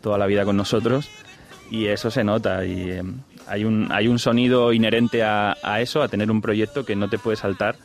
toda 0.00 0.18
la 0.18 0.26
vida 0.26 0.44
con 0.44 0.56
nosotros. 0.56 1.08
Y 1.70 1.86
eso 1.86 2.10
se 2.10 2.22
nota. 2.24 2.64
Y 2.64 2.90
eh, 2.90 3.02
hay, 3.46 3.64
un, 3.64 3.88
hay 3.90 4.06
un 4.06 4.18
sonido 4.18 4.72
inherente 4.72 5.22
a, 5.22 5.56
a 5.62 5.80
eso, 5.80 6.02
a 6.02 6.08
tener 6.08 6.30
un 6.30 6.40
proyecto 6.42 6.84
que 6.84 6.94
no 6.94 7.08
te 7.08 7.18
puede 7.18 7.36
saltar 7.36 7.76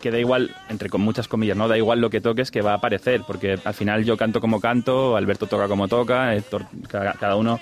que 0.00 0.10
da 0.10 0.18
igual, 0.18 0.54
entre 0.68 0.90
con 0.90 1.00
muchas 1.00 1.26
comillas, 1.26 1.56
no 1.56 1.68
da 1.68 1.78
igual 1.78 2.00
lo 2.00 2.10
que 2.10 2.20
toques 2.20 2.50
que 2.50 2.60
va 2.60 2.72
a 2.72 2.76
aparecer, 2.76 3.22
porque 3.26 3.58
al 3.64 3.72
final 3.72 4.04
yo 4.04 4.18
canto 4.18 4.42
como 4.42 4.60
canto, 4.60 5.16
Alberto 5.16 5.46
toca 5.46 5.68
como 5.68 5.88
toca, 5.88 6.34
Héctor, 6.34 6.66
cada, 6.86 7.14
cada 7.14 7.34
uno 7.36 7.58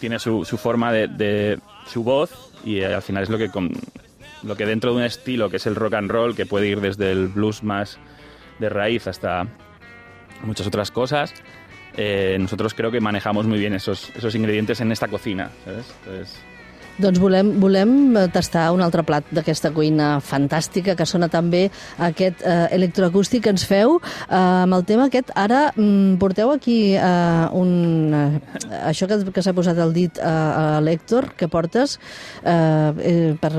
tiene 0.00 0.18
su, 0.18 0.44
su 0.44 0.58
forma 0.58 0.92
de, 0.92 1.06
de- 1.06 1.58
su 1.86 2.02
voz 2.02 2.32
y 2.64 2.78
eh, 2.80 2.92
al 2.92 3.02
final 3.02 3.22
es 3.22 3.30
lo 3.30 3.38
que 3.38 3.50
con- 3.50 3.70
lo 4.42 4.56
que 4.56 4.66
dentro 4.66 4.90
de 4.90 4.96
un 4.98 5.02
estilo 5.04 5.48
que 5.48 5.56
es 5.58 5.66
el 5.66 5.76
rock 5.76 5.94
and 5.94 6.10
roll 6.10 6.34
que 6.34 6.44
puede 6.44 6.66
ir 6.66 6.80
desde 6.80 7.12
el 7.12 7.28
blues 7.28 7.62
más 7.62 7.98
de 8.60 8.68
raíz 8.68 9.06
hasta 9.06 9.46
muchas 10.44 10.66
otras 10.66 10.90
cosas 10.90 11.34
eh, 11.96 12.36
nosotros 12.38 12.74
creo 12.74 12.90
que 12.90 13.00
manejamos 13.00 13.46
muy 13.46 13.58
bien 13.58 13.74
esos, 13.74 14.10
esos 14.14 14.34
ingredientes 14.34 14.80
en 14.80 14.92
esta 14.92 15.08
cocina 15.08 15.50
¿sabes? 15.64 16.40
Doncs 17.00 17.20
volem, 17.20 17.54
volem 17.60 17.92
eh, 18.16 18.26
tastar 18.32 18.66
un 18.74 18.82
altre 18.84 19.02
plat 19.06 19.26
d'aquesta 19.32 19.70
cuina 19.72 20.18
fantàstica 20.24 20.94
que 20.98 21.06
sona 21.08 21.30
també 21.32 21.62
aquest 22.02 22.42
eh, 22.44 22.68
electroacústic 22.76 23.44
que 23.46 23.54
ens 23.54 23.64
feu. 23.68 23.96
Eh, 24.26 24.36
amb 24.36 24.76
el 24.76 24.84
tema 24.88 25.08
aquest, 25.08 25.32
ara 25.38 25.70
mm, 25.72 26.18
porteu 26.20 26.52
aquí 26.52 26.78
eh, 26.94 27.46
un... 27.56 27.72
Eh, 28.12 28.80
això 28.90 29.08
que, 29.08 29.22
que 29.32 29.44
s'ha 29.44 29.56
posat 29.56 29.80
al 29.80 29.94
dit 29.96 30.20
eh, 30.20 30.28
a 30.28 30.80
l'Hèctor, 30.84 31.32
que 31.40 31.48
portes 31.48 31.96
eh, 32.44 32.52
eh, 32.52 33.32
per 33.40 33.52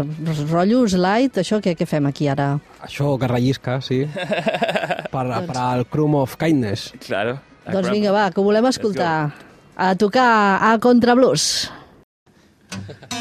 rotllos 0.52 0.98
light, 1.00 1.42
això 1.42 1.62
què, 1.64 1.76
què 1.78 1.90
fem 1.90 2.10
aquí 2.12 2.30
ara? 2.30 2.54
Això 2.86 3.16
que 3.22 3.30
rellisca, 3.32 3.80
sí. 3.82 4.04
per, 5.14 5.26
per 5.50 5.58
al 5.58 5.88
Crum 5.90 6.20
of 6.22 6.38
Kindness. 6.42 6.92
claro 7.02 7.40
Doncs 7.66 7.92
vinga, 7.94 8.14
va, 8.14 8.30
que 8.34 8.42
ho 8.42 8.46
volem 8.46 8.66
escoltar. 8.70 9.32
A 9.78 9.94
tocar 9.96 10.32
a 10.66 10.74
Contrablues. 10.82 11.70
Well, 12.72 13.18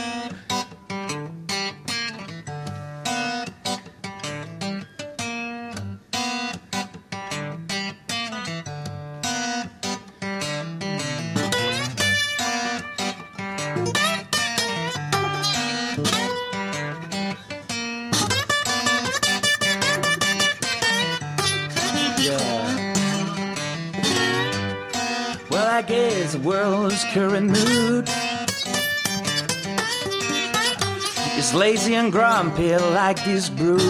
lazy 31.54 31.94
and 31.94 32.12
grumpy 32.12 32.76
like 32.76 33.24
this 33.24 33.48
bruise. 33.48 33.88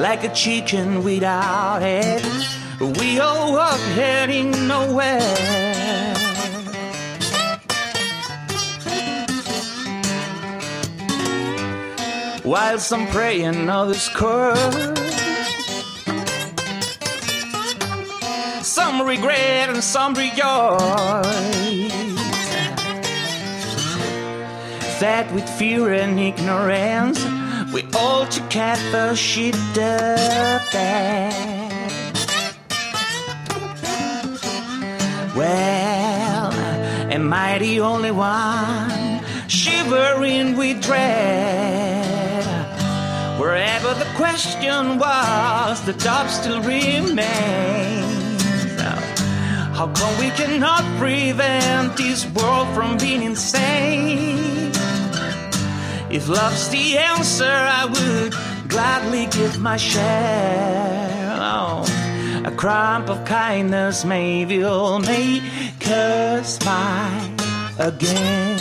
Like 0.00 0.24
a 0.24 0.32
chicken 0.34 1.02
without 1.02 1.80
head, 1.80 2.22
we 2.80 3.18
all 3.20 3.52
walk 3.52 3.80
heading 3.94 4.50
nowhere. 4.68 6.14
While 12.44 12.78
some 12.78 13.06
pray 13.08 13.42
and 13.42 13.68
others 13.68 14.08
curse. 14.14 14.98
Some 18.62 19.02
regret 19.02 19.68
and 19.68 19.82
some 19.82 20.14
rejoice. 20.14 22.07
Fed 24.98 25.32
with 25.32 25.48
fear 25.48 25.92
and 25.92 26.18
ignorance, 26.18 27.24
we 27.72 27.86
all 27.96 28.26
together 28.26 29.14
shit 29.14 29.54
the 29.72 30.60
bed. 30.72 31.92
Well, 35.36 36.52
am 37.12 37.32
I 37.32 37.58
the 37.60 37.78
only 37.78 38.10
one 38.10 39.22
shivering 39.46 40.56
with 40.56 40.82
dread? 40.82 42.44
Wherever 43.38 43.94
the 43.94 44.10
question 44.16 44.98
was, 44.98 45.80
the 45.86 45.92
doubt 45.92 46.28
still 46.28 46.60
remains. 46.60 48.42
How 49.78 49.92
come 49.94 50.18
we 50.18 50.30
cannot 50.30 50.82
prevent 50.98 51.96
this 51.96 52.26
world 52.34 52.66
from 52.74 52.98
being 52.98 53.22
insane? 53.22 54.47
If 56.10 56.26
love's 56.28 56.70
the 56.70 56.96
answer, 56.96 57.44
I 57.44 57.84
would 57.84 58.32
gladly 58.68 59.26
give 59.26 59.60
my 59.60 59.76
share. 59.76 61.36
Oh, 61.38 61.84
a 62.46 62.50
crumb 62.50 63.10
of 63.10 63.24
kindness 63.26 64.06
maybe 64.06 64.58
will 64.58 65.00
make 65.00 65.42
us 65.86 66.56
smile 66.56 67.34
again. 67.78 68.58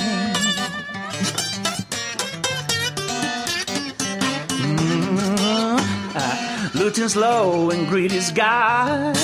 Mm, 4.60 5.80
ah, 6.16 6.72
Looting 6.76 7.08
slow 7.08 7.70
and 7.72 7.88
greedy's 7.88 8.30
God. 8.32 9.16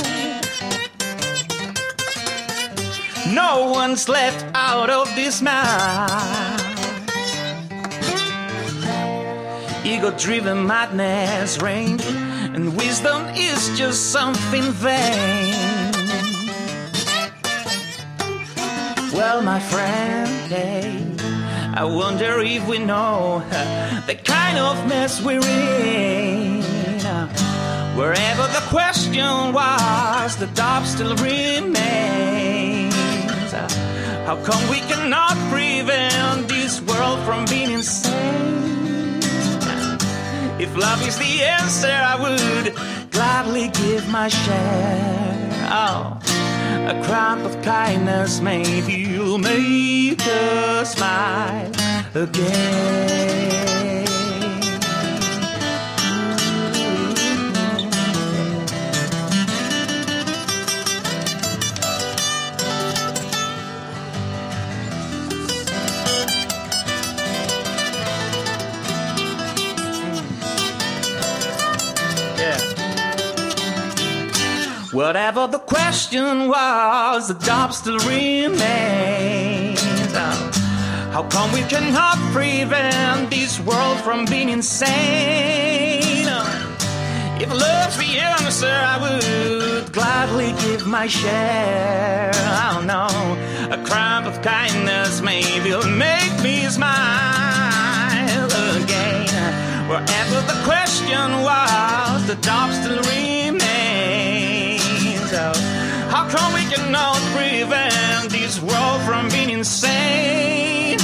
No 3.34 3.70
one's 3.72 4.08
left 4.08 4.46
out 4.56 4.90
of 4.90 5.14
this 5.16 5.42
mess. 5.42 6.53
Ego 9.86 10.12
driven 10.18 10.66
madness 10.66 11.62
range, 11.62 12.06
and 12.06 12.76
wisdom 12.78 13.26
is 13.36 13.78
just 13.78 14.12
something 14.12 14.64
vain. 14.72 15.92
Well, 19.14 19.42
my 19.42 19.60
friend, 19.60 20.30
hey, 20.52 21.06
I 21.76 21.84
wonder 21.84 22.40
if 22.40 22.66
we 22.66 22.80
know 22.80 23.44
the 24.08 24.16
kind 24.24 24.58
of 24.58 24.88
mess 24.88 25.22
we're 25.22 25.42
in. 25.42 26.64
Wherever 27.98 28.48
the 28.58 28.64
question 28.70 29.52
was, 29.54 30.38
the 30.38 30.48
doubt 30.56 30.86
still 30.86 31.16
remains. 31.18 32.94
How 34.26 34.38
come 34.44 34.70
we 34.70 34.80
cannot 34.80 35.36
prevent 35.52 36.48
this 36.48 36.80
world 36.82 37.20
from 37.26 37.44
being 37.46 37.72
insane? 37.72 38.13
If 40.64 40.78
love 40.78 41.06
is 41.06 41.18
the 41.18 41.44
answer, 41.44 41.92
I 41.92 42.16
would 42.24 43.12
gladly 43.12 43.68
give 43.68 44.08
my 44.08 44.30
share. 44.30 45.50
Oh, 45.70 46.18
a 46.88 47.04
crop 47.06 47.40
of 47.40 47.62
kindness 47.62 48.40
maybe 48.40 48.94
you'll 48.94 49.40
make 49.40 50.26
us 50.26 50.94
smile 50.96 51.70
again. 52.16 53.93
The 75.44 75.60
question 75.60 76.48
was, 76.48 77.28
the 77.28 77.34
job 77.34 77.74
still 77.74 78.00
remains. 78.00 79.82
How 81.12 81.24
come 81.30 81.52
we 81.52 81.62
cannot 81.64 82.18
prevent 82.32 83.30
this 83.30 83.60
world 83.60 84.00
from 84.00 84.24
being 84.26 84.50
insane? 84.50 86.30
If 87.44 87.50
love's 87.52 87.98
the 87.98 88.20
answer, 88.20 88.72
I 88.72 88.98
would 89.04 89.92
gladly 89.92 90.54
give 90.64 90.88
my 90.88 91.08
share. 91.08 92.32
Oh 92.34 92.82
no, 92.86 93.08
a 93.70 93.78
crop 93.86 94.26
of 94.26 94.42
kindness 94.42 95.22
maybe 95.22 95.72
will 95.72 95.90
make 95.90 96.42
me 96.42 96.68
smile 96.70 98.50
again. 98.82 99.28
Wherever 99.90 100.42
the 100.52 100.58
question 100.64 101.42
was, 101.44 102.26
the 102.28 102.36
doubt 102.36 102.72
still 102.72 103.02
remains. 103.02 103.73
Oh, 105.36 105.54
how 106.12 106.30
come 106.30 106.54
we 106.54 106.64
cannot 106.66 107.18
prevent 107.34 108.30
this 108.30 108.62
world 108.62 109.02
from 109.02 109.30
being 109.30 109.50
insane? 109.50 111.00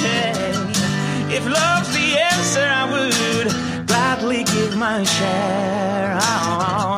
If 1.32 1.46
love's 1.46 1.92
the 1.94 2.18
answer, 2.32 2.62
I 2.62 2.86
would 2.92 3.88
gladly 3.88 4.44
give 4.44 4.78
my 4.78 5.04
share. 5.04 6.20
Oh, 6.22 6.98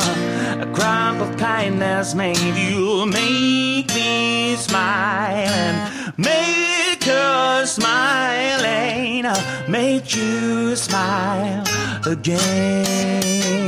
a 0.60 0.65
crop 0.76 1.22
of 1.22 1.38
kindness, 1.38 2.13
maybe 2.15 2.62
you'll 2.74 3.06
make 3.06 3.94
me 3.96 4.56
smile 4.58 5.54
and 5.65 6.17
make 6.17 7.08
us 7.08 7.76
smiling, 7.76 9.26
make 9.70 10.13
you 10.15 10.76
smile 10.76 11.63
again. 12.06 13.62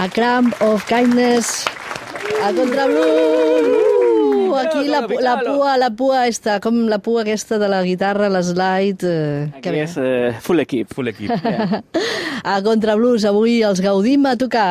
A 0.00 0.08
Cramp 0.08 0.54
of 0.62 0.86
Kindness, 0.86 1.66
a 2.42 2.54
Contrablues. 2.54 3.68
Uh, 4.48 4.56
aquí 4.56 4.88
la, 4.88 5.02
la 5.20 5.34
pua, 5.44 5.74
la 5.76 5.90
pua 5.92 6.22
està, 6.24 6.56
com 6.64 6.86
la 6.88 6.96
pua 7.04 7.20
aquesta 7.20 7.58
de 7.60 7.68
la 7.68 7.82
guitarra, 7.84 8.30
l'slide... 8.32 9.04
Eh, 9.04 9.60
Aquí 9.60 9.76
és 9.76 9.98
eh, 10.00 10.32
full 10.40 10.64
equip. 10.64 10.88
Full 10.96 11.12
equip. 11.12 11.36
A 12.54 12.56
Contrablues, 12.64 13.28
avui 13.28 13.60
els 13.60 13.84
gaudim 13.84 14.24
a 14.24 14.38
tocar. 14.40 14.70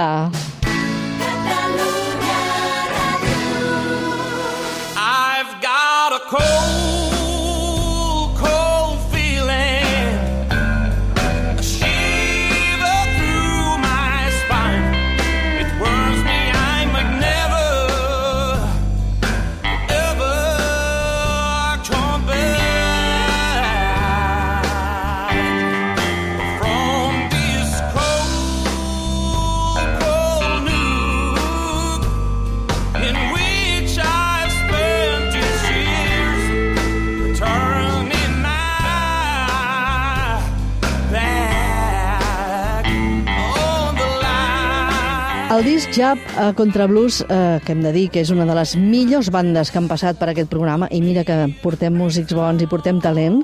El 45.60 45.66
disc 45.66 45.92
Jab 45.92 46.20
a 46.40 46.54
Contrablues, 46.56 47.26
eh, 47.28 47.60
que 47.66 47.74
hem 47.74 47.82
de 47.84 47.92
dir 47.92 48.06
que 48.08 48.22
és 48.24 48.30
una 48.32 48.46
de 48.48 48.54
les 48.56 48.78
millors 48.80 49.28
bandes 49.28 49.68
que 49.68 49.78
han 49.82 49.90
passat 49.92 50.16
per 50.16 50.30
aquest 50.32 50.48
programa, 50.48 50.88
i 50.88 51.02
mira 51.04 51.26
que 51.28 51.36
portem 51.60 51.98
músics 52.00 52.32
bons 52.32 52.64
i 52.64 52.68
portem 52.72 53.02
talent, 53.04 53.42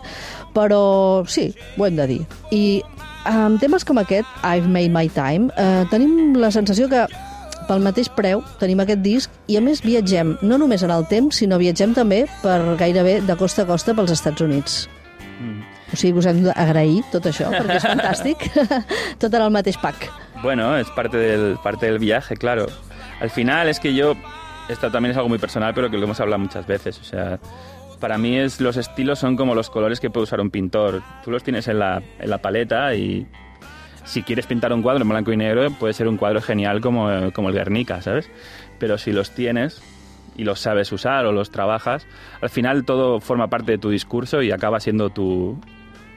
però 0.55 1.25
sí, 1.27 1.49
ho 1.75 1.83
hem 1.83 1.97
de 1.99 2.05
dir. 2.07 2.21
I 2.55 2.79
amb 3.27 3.59
temes 3.59 3.83
com 3.83 3.99
aquest, 3.99 4.29
I've 4.47 4.71
Made 4.71 4.95
My 4.95 5.11
Time, 5.11 5.51
eh, 5.59 5.83
tenim 5.91 6.37
la 6.39 6.53
sensació 6.55 6.87
que 6.87 7.03
pel 7.67 7.83
mateix 7.83 8.07
preu 8.15 8.45
tenim 8.61 8.79
aquest 8.79 9.03
disc 9.03 9.51
i 9.51 9.57
a 9.59 9.61
més 9.65 9.83
viatgem 9.83 10.37
no 10.41 10.57
només 10.57 10.87
en 10.87 10.95
el 10.95 11.03
temps, 11.11 11.35
sinó 11.35 11.59
viatgem 11.59 11.91
també 11.97 12.29
per 12.41 12.77
gairebé 12.79 13.19
de 13.27 13.35
costa 13.35 13.67
a 13.67 13.67
costa 13.73 13.91
pels 13.91 14.15
Estats 14.15 14.39
Units. 14.39 14.85
O 15.91 15.99
sigui, 15.99 16.15
us 16.23 16.31
hem 16.31 16.45
d'agrair 16.47 17.03
tot 17.11 17.27
això, 17.27 17.51
perquè 17.51 17.75
és 17.75 17.89
fantàstic. 17.91 18.47
tot 19.19 19.33
en 19.33 19.41
el 19.41 19.51
mateix 19.51 19.75
pack. 19.83 20.07
Bueno, 20.45 20.77
es 20.77 20.91
parte 20.91 21.17
del, 21.17 21.57
parte 21.57 21.87
del 21.87 21.97
viaje, 21.97 22.37
claro. 22.37 22.67
Al 23.19 23.31
final 23.31 23.67
es 23.67 23.79
que 23.79 23.95
yo, 23.95 24.13
esto 24.69 24.91
también 24.91 25.09
es 25.09 25.17
algo 25.17 25.27
muy 25.27 25.39
personal, 25.39 25.73
pero 25.73 25.89
que 25.89 25.97
lo 25.97 26.03
hemos 26.03 26.19
hablado 26.19 26.37
muchas 26.37 26.67
veces. 26.67 26.99
O 26.99 27.03
sea, 27.03 27.39
para 27.99 28.19
mí 28.19 28.37
es, 28.37 28.61
los 28.61 28.77
estilos 28.77 29.17
son 29.17 29.37
como 29.37 29.55
los 29.55 29.71
colores 29.71 29.99
que 29.99 30.11
puede 30.11 30.25
usar 30.25 30.39
un 30.39 30.51
pintor. 30.51 31.01
Tú 31.23 31.31
los 31.31 31.43
tienes 31.43 31.67
en 31.67 31.79
la, 31.79 31.99
en 32.19 32.29
la 32.29 32.37
paleta 32.37 32.93
y 32.93 33.25
si 34.03 34.21
quieres 34.21 34.45
pintar 34.45 34.71
un 34.71 34.83
cuadro 34.83 35.01
en 35.01 35.09
blanco 35.09 35.33
y 35.33 35.37
negro, 35.37 35.71
puede 35.71 35.95
ser 35.95 36.07
un 36.07 36.15
cuadro 36.15 36.39
genial 36.43 36.79
como, 36.79 37.09
como 37.33 37.49
el 37.49 37.55
Guernica, 37.55 38.03
¿sabes? 38.03 38.29
Pero 38.77 38.99
si 38.99 39.13
los 39.13 39.31
tienes 39.31 39.81
y 40.37 40.43
los 40.43 40.59
sabes 40.59 40.91
usar 40.91 41.25
o 41.25 41.31
los 41.31 41.49
trabajas, 41.49 42.05
al 42.39 42.51
final 42.51 42.85
todo 42.85 43.19
forma 43.19 43.47
parte 43.47 43.71
de 43.71 43.77
tu 43.79 43.89
discurso 43.89 44.43
y 44.43 44.51
acaba 44.51 44.79
siendo 44.79 45.09
tu, 45.09 45.59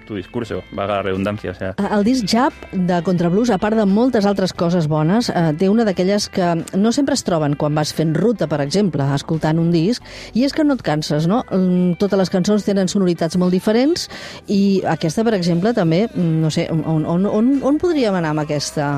tu 0.08 0.16
discurso, 0.16 0.64
valga 0.72 0.96
la 0.96 1.02
redundancia. 1.02 1.50
O 1.52 1.54
sea, 1.54 1.74
El 1.92 2.02
disc 2.02 2.24
Jab 2.26 2.54
de 2.72 3.02
Contrablues, 3.04 3.50
a 3.52 3.58
part 3.60 3.76
de 3.76 3.84
moltes 3.84 4.24
altres 4.26 4.54
coses 4.56 4.88
bones, 4.88 5.28
eh, 5.28 5.52
té 5.60 5.68
una 5.68 5.84
d'aquelles 5.84 6.30
que 6.32 6.48
no 6.72 6.92
sempre 6.96 7.14
es 7.14 7.24
troben 7.26 7.58
quan 7.60 7.76
vas 7.76 7.92
fent 7.92 8.16
ruta, 8.16 8.48
per 8.48 8.62
exemple, 8.64 9.04
escoltant 9.14 9.60
un 9.60 9.70
disc, 9.70 10.02
i 10.32 10.46
és 10.48 10.56
que 10.56 10.64
no 10.64 10.78
et 10.78 10.82
canses, 10.82 11.28
no? 11.28 11.44
Mm, 11.52 12.00
Totes 12.00 12.18
les 12.18 12.32
cançons 12.32 12.64
tenen 12.64 12.88
sonoritats 12.88 13.36
molt 13.36 13.52
diferents 13.52 14.08
i 14.48 14.80
aquesta, 14.88 15.24
per 15.24 15.36
exemple, 15.36 15.74
també, 15.76 16.06
mm, 16.08 16.40
no 16.40 16.50
sé, 16.50 16.68
on, 16.72 17.04
on, 17.04 17.26
on, 17.26 17.54
on 17.62 17.78
podríem 17.78 18.14
anar 18.14 18.32
amb 18.32 18.46
aquesta? 18.46 18.90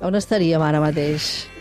On 0.00 0.14
estaríem 0.16 0.62
ara 0.62 0.80
mateix? 0.80 1.59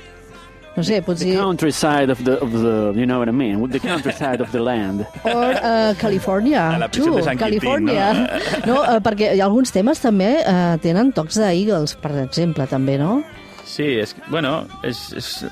No 0.77 0.83
sé, 0.83 0.95
The 0.95 1.01
potser... 1.01 1.35
countryside 1.37 2.09
of 2.11 2.23
the, 2.23 2.33
of 2.39 2.51
the, 2.51 2.93
you 2.95 3.05
know 3.05 3.19
what 3.19 3.27
I 3.27 3.31
mean? 3.31 3.67
The 3.69 3.79
countryside 3.79 4.39
of 4.41 4.51
the 4.51 4.59
land. 4.61 5.05
Or 5.25 5.51
uh, 5.55 5.93
California. 5.99 6.69
A 6.75 6.79
la 6.79 6.87
prisión 6.87 7.15
de 7.15 7.23
San 7.23 7.37
Quintín, 7.37 7.59
California. 7.59 8.13
No? 8.65 8.73
no 8.75 8.81
uh, 8.83 8.99
perquè 9.03 9.33
alguns 9.41 9.71
temes 9.75 9.99
també 9.99 10.29
uh, 10.45 10.77
tenen 10.81 11.11
tocs 11.11 11.39
d'Eagles, 11.41 11.95
per 11.99 12.13
exemple, 12.23 12.67
també, 12.69 12.97
no? 13.01 13.23
Sí, 13.65 13.97
que- 14.15 14.29
bueno, 14.29 14.65
es, 14.83 15.11
es- 15.13 15.45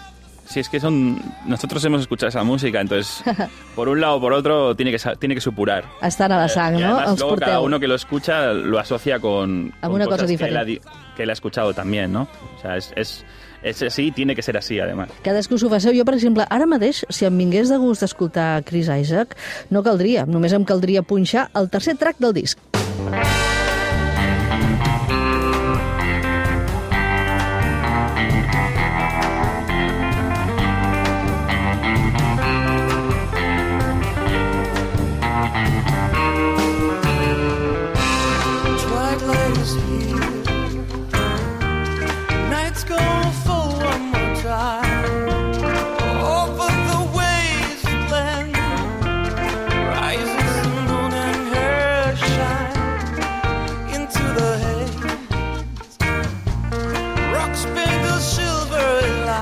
si 0.47 0.60
es 0.62 0.69
que 0.69 0.79
son 0.79 1.21
nosotros 1.45 1.83
hemos 1.86 2.01
escuchado 2.01 2.29
esa 2.29 2.43
música, 2.43 2.79
entonces 2.81 3.23
por 3.75 3.89
un 3.89 3.99
lado 4.01 4.15
o 4.15 4.21
por 4.21 4.33
otro 4.33 4.75
tiene 4.75 4.91
que 4.91 4.97
tiene 5.19 5.36
que 5.36 5.41
supurar. 5.41 5.83
Estan 6.01 6.31
a 6.31 6.38
la 6.38 6.47
sang, 6.49 6.77
Y 6.77 6.81
no? 6.81 6.88
además 6.95 7.10
Els 7.12 7.19
luego 7.19 7.36
cada 7.36 7.51
porteu. 7.53 7.65
uno 7.65 7.79
que 7.79 7.88
lo 7.88 7.95
escucha 7.95 8.53
lo 8.53 8.79
asocia 8.79 9.19
con, 9.19 9.73
Amb 9.81 9.81
con 9.81 9.91
una 9.93 10.05
cosa 10.05 10.23
cosas 10.23 10.38
que 10.38 10.45
él, 10.45 10.57
ha, 10.57 10.63
diferente. 10.65 10.89
di- 10.89 11.13
que 11.15 11.23
él 11.23 11.29
ha 11.29 11.33
escuchado 11.33 11.73
también, 11.73 12.12
¿no? 12.13 12.27
O 12.57 12.62
sea, 12.62 12.77
es, 12.77 12.93
es, 12.95 13.25
es 13.63 13.81
así, 13.83 14.12
tiene 14.12 14.36
que 14.36 14.41
ser 14.41 14.55
así 14.57 14.79
además. 14.79 15.10
Cadascú 15.23 15.57
s'ho 15.57 15.67
faceu. 15.69 15.91
Jo, 15.97 16.05
per 16.05 16.13
exemple, 16.15 16.45
ara 16.49 16.65
mateix, 16.69 17.05
si 17.10 17.25
em 17.25 17.36
vingués 17.38 17.69
de 17.69 17.77
gust 17.81 18.01
d'escoltar 18.05 18.63
Chris 18.63 18.88
Isaac, 18.88 19.36
no 19.71 19.81
caldria. 19.83 20.25
Només 20.29 20.53
em 20.53 20.63
caldria 20.63 21.01
punxar 21.01 21.49
el 21.55 21.69
tercer 21.69 21.97
track 21.97 22.17
del 22.19 22.33
disc. 22.38 22.60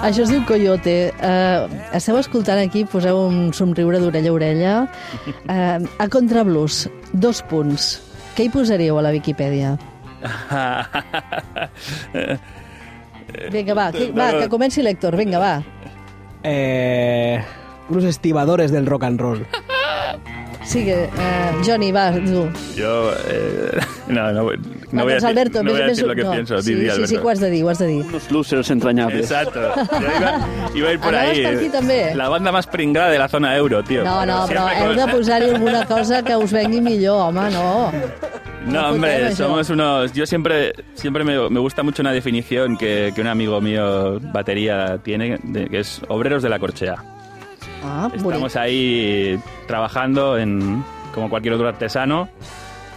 Això 0.05 0.21
es 0.21 0.29
diu 0.29 0.43
Coyote. 0.45 1.09
Uh, 1.17 1.65
esteu 1.97 2.13
escoltant 2.19 2.59
aquí, 2.61 2.83
poseu 2.85 3.17
un 3.25 3.49
somriure 3.57 3.97
d'orella 3.97 4.29
a 4.29 4.33
orella. 4.35 4.73
Uh, 5.49 5.81
a 5.97 6.05
Contrablues, 6.13 6.83
dos 7.11 7.41
punts. 7.49 7.87
Què 8.37 8.45
hi 8.45 8.51
posaríeu 8.53 8.99
a 8.99 9.03
la 9.05 9.09
Viquipèdia? 9.15 9.73
Vinga, 13.51 13.73
va, 13.73 13.91
que, 13.91 14.11
va, 14.13 14.29
que 14.37 14.47
comenci 14.49 14.85
l'Héctor, 14.85 15.17
vinga, 15.17 15.39
va. 15.41 15.63
Eh, 16.45 17.41
unos 17.89 18.03
estibadores 18.05 18.71
del 18.71 18.85
rock 18.85 19.03
and 19.09 19.19
roll. 19.19 19.41
Sigue, 20.65 21.09
uh, 21.09 21.63
Johnny, 21.65 21.91
va, 21.91 22.11
tu. 22.13 22.45
Yo 22.77 23.11
eh, 23.27 23.81
no, 24.07 24.31
no, 24.31 24.51
no 24.91 25.03
voy 25.03 25.11
a 25.11 25.15
decir, 25.15 25.29
Alberto, 25.29 25.63
no 25.63 25.71
voy 25.71 25.81
a 25.81 25.85
decir 25.85 26.05
lo 26.07 26.15
que 26.15 26.23
no. 26.23 26.31
pienso. 26.31 26.61
Sí, 26.61 26.73
sí, 26.89 27.07
sí, 27.07 27.17
ho 27.17 27.29
has 27.29 27.39
de 27.39 27.49
dir, 27.49 27.63
ho 27.63 27.69
has 27.69 27.79
de 27.79 27.87
dir. 27.87 28.05
Unos 28.05 28.31
losers 28.31 28.69
entrañables. 28.71 29.31
Exacto. 29.31 29.59
Yo 29.75 30.07
iba, 30.17 30.47
iba 30.75 30.89
a 30.89 30.93
ir 30.93 30.99
por 30.99 31.15
Anaves 31.15 31.37
ahí. 31.37 31.43
per 31.43 31.55
aquí 31.57 31.69
també? 31.69 32.15
La 32.15 32.29
banda 32.29 32.51
más 32.51 32.67
pringada 32.67 33.09
de 33.09 33.19
la 33.19 33.27
zona 33.27 33.55
euro, 33.55 33.83
tío. 33.83 34.03
No, 34.03 34.25
no, 34.25 34.45
però 34.47 34.67
Siempre 34.69 34.85
heu 34.85 34.95
de 35.07 35.11
posar-hi 35.13 35.49
alguna 35.49 35.85
cosa 35.85 36.23
que 36.23 36.35
us 36.35 36.51
vengui 36.51 36.81
millor, 36.81 37.29
home, 37.29 37.49
no. 37.51 37.91
No, 38.65 38.89
hombre, 38.89 39.35
somos 39.35 39.69
unos... 39.69 40.11
Yo 40.13 40.25
siempre, 40.25 40.73
siempre 40.95 41.23
me, 41.23 41.49
me 41.51 41.59
gusta 41.59 41.83
mucho 41.83 42.01
una 42.01 42.11
definición 42.11 42.77
que, 42.77 43.11
que 43.13 43.21
un 43.21 43.27
amigo 43.27 43.61
mío, 43.61 44.19
batería, 44.33 44.97
tiene, 45.03 45.37
de- 45.43 45.67
que 45.69 45.79
es 45.81 46.01
obreros 46.07 46.41
de 46.41 46.49
la 46.49 46.57
corchea. 46.57 46.95
Ah, 47.83 48.07
bonic. 48.09 48.25
Estamos 48.25 48.55
ahí 48.55 49.39
trabajando 49.67 50.37
en, 50.39 50.83
como 51.13 51.29
cualquier 51.29 51.53
otro 51.53 51.67
artesano 51.67 52.27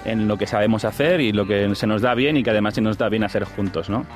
en 0.04 0.28
lo 0.28 0.36
que 0.36 0.46
sabemos 0.46 0.84
hacer 0.84 1.20
y 1.20 1.32
lo 1.32 1.46
que 1.46 1.74
se 1.74 1.86
nos 1.86 2.02
da 2.02 2.14
bien 2.14 2.36
y 2.36 2.42
que 2.42 2.50
además 2.50 2.74
se 2.74 2.80
nos 2.80 2.98
da 2.98 3.08
bien 3.08 3.24
hacer 3.24 3.44
juntos, 3.44 3.88
¿no? 3.88 4.06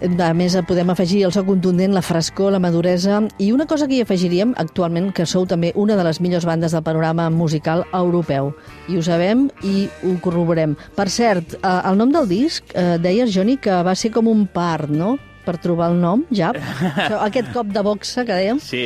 A 0.00 0.32
més, 0.32 0.54
podem 0.64 0.88
afegir 0.88 1.26
el 1.26 1.32
so 1.34 1.42
contundent, 1.44 1.92
la 1.92 2.00
frescor, 2.00 2.54
la 2.54 2.58
maduresa 2.58 3.18
i 3.36 3.50
una 3.52 3.66
cosa 3.68 3.84
que 3.86 3.98
hi 3.98 4.00
afegiríem 4.00 4.54
actualment, 4.56 5.10
que 5.12 5.26
sou 5.28 5.44
també 5.44 5.74
una 5.76 5.98
de 5.98 6.06
les 6.06 6.22
millors 6.24 6.46
bandes 6.48 6.72
del 6.72 6.82
panorama 6.86 7.28
musical 7.28 7.84
europeu. 7.92 8.54
I 8.88 8.96
ho 8.96 9.04
sabem 9.04 9.50
i 9.60 9.90
ho 10.00 10.14
corroborem. 10.24 10.72
Per 10.96 11.08
cert, 11.12 11.58
eh, 11.60 11.74
el 11.90 12.00
nom 12.00 12.16
del 12.16 12.30
disc, 12.32 12.72
eh, 12.72 12.96
deies, 12.96 13.34
Joni, 13.34 13.58
que 13.60 13.82
va 13.84 13.94
ser 13.94 14.10
com 14.10 14.28
un 14.28 14.46
part, 14.46 14.88
no?, 14.88 15.18
per 15.44 15.58
trobar 15.60 15.90
el 15.92 16.00
nom, 16.00 16.24
ja. 16.32 16.52
Aquest 17.28 17.52
cop 17.52 17.68
de 17.68 17.82
boxa 17.84 18.24
que 18.24 18.32
dèiem. 18.32 18.60
Sí, 18.60 18.82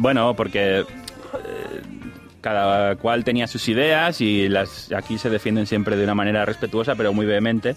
bueno, 0.00 0.32
porque 0.36 0.64
eh, 0.80 1.03
cada 2.44 2.94
cual 2.96 3.24
tenía 3.24 3.46
sus 3.46 3.66
ideas 3.70 4.20
y 4.20 4.50
las 4.50 4.92
aquí 4.92 5.16
se 5.16 5.30
defienden 5.30 5.66
siempre 5.66 5.96
de 5.96 6.04
una 6.04 6.14
manera 6.14 6.44
respetuosa 6.44 6.94
pero 6.94 7.14
muy 7.14 7.24
vehemente. 7.24 7.74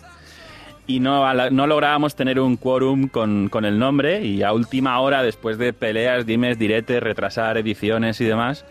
Y 0.88 1.00
no, 1.00 1.34
no 1.52 1.68
lográbamos 1.68 2.16
tener 2.16 2.38
un 2.42 2.58
quórum 2.58 3.08
con, 3.08 3.48
con 3.48 3.64
el 3.64 3.80
nombre 3.80 4.26
y 4.26 4.44
a 4.44 4.52
última 4.52 5.00
hora, 5.00 5.24
después 5.24 5.58
de 5.58 5.72
peleas, 5.72 6.26
dimes, 6.26 6.60
diretes, 6.60 7.02
retrasar 7.02 7.58
ediciones 7.58 8.20
y 8.20 8.26
demás, 8.26 8.66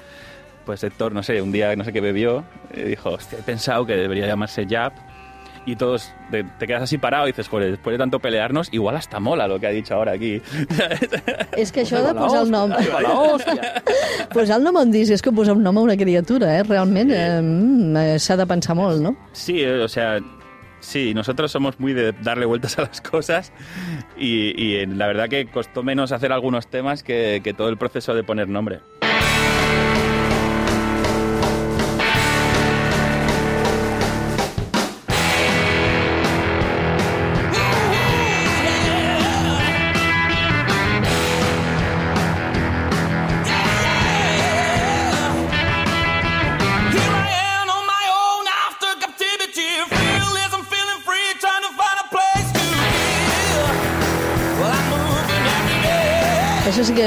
pues 0.67 0.85
Héctor, 0.85 1.13
no 1.13 1.23
sé, 1.23 1.41
un 1.41 1.51
día 1.51 1.75
no 1.77 1.85
sé 1.85 1.95
qué 1.95 2.03
bebió, 2.03 2.45
eh, 2.75 2.85
dijo, 2.85 3.11
hostia, 3.11 3.39
he 3.39 3.43
pensado 3.43 3.87
que 3.87 3.97
debería 3.97 4.27
llamarse 4.27 4.67
Jab. 4.69 4.93
Y 5.67 5.75
todos 5.75 6.13
te, 6.31 6.45
te 6.45 6.67
quedas 6.67 6.83
así 6.83 6.97
parado 6.97 7.27
y 7.27 7.33
dices, 7.33 7.49
joder, 7.49 7.73
después 7.73 7.95
de 7.95 7.99
tanto 7.99 8.21
pelearnos, 8.21 8.69
igual 8.73 8.97
hasta 8.97 9.19
mola 9.19 9.49
lo 9.49 9.59
que 9.59 9.67
ha 9.67 9.71
dicho 9.71 9.95
ahora 9.95 10.13
aquí. 10.13 10.41
És 11.59 11.73
que 11.73 11.83
això 11.83 12.03
de 12.05 12.15
posar 12.15 12.45
el 12.45 12.53
nom... 12.53 12.71
Posar 14.33 14.59
el 14.61 14.65
nom 14.65 14.79
a 14.79 14.85
un 14.87 14.93
disc 14.93 15.15
és 15.15 15.23
com 15.25 15.35
posar 15.35 15.57
un 15.57 15.63
nom 15.65 15.79
a 15.79 15.83
una 15.87 15.97
criatura, 15.99 16.53
eh? 16.59 16.63
Realment 16.67 17.11
eh, 17.11 17.41
mm, 17.41 17.97
eh, 17.97 18.19
s'ha 18.23 18.37
de 18.39 18.47
pensar 18.47 18.77
molt, 18.79 19.03
no? 19.03 19.15
Sí, 19.33 19.61
eh, 19.63 19.81
o 19.83 19.89
sea, 19.89 20.19
sí, 20.81 21.15
nosotros 21.15 21.51
somos 21.51 21.81
muy 21.81 21.95
de 21.95 22.13
darle 22.13 22.47
vueltas 22.47 22.79
a 22.79 22.83
las 22.83 23.01
cosas 23.01 23.53
y, 24.17 24.53
y, 24.61 24.87
la 24.87 25.07
verdad 25.07 25.29
que 25.29 25.47
costó 25.47 25.83
menos 25.83 26.13
hacer 26.13 26.33
algunos 26.33 26.69
temas 26.69 27.03
que, 27.03 27.41
que 27.43 27.55
todo 27.55 27.69
el 27.69 27.77
proceso 27.77 28.15
de 28.15 28.23
poner 28.25 28.49
nombre. 28.49 28.81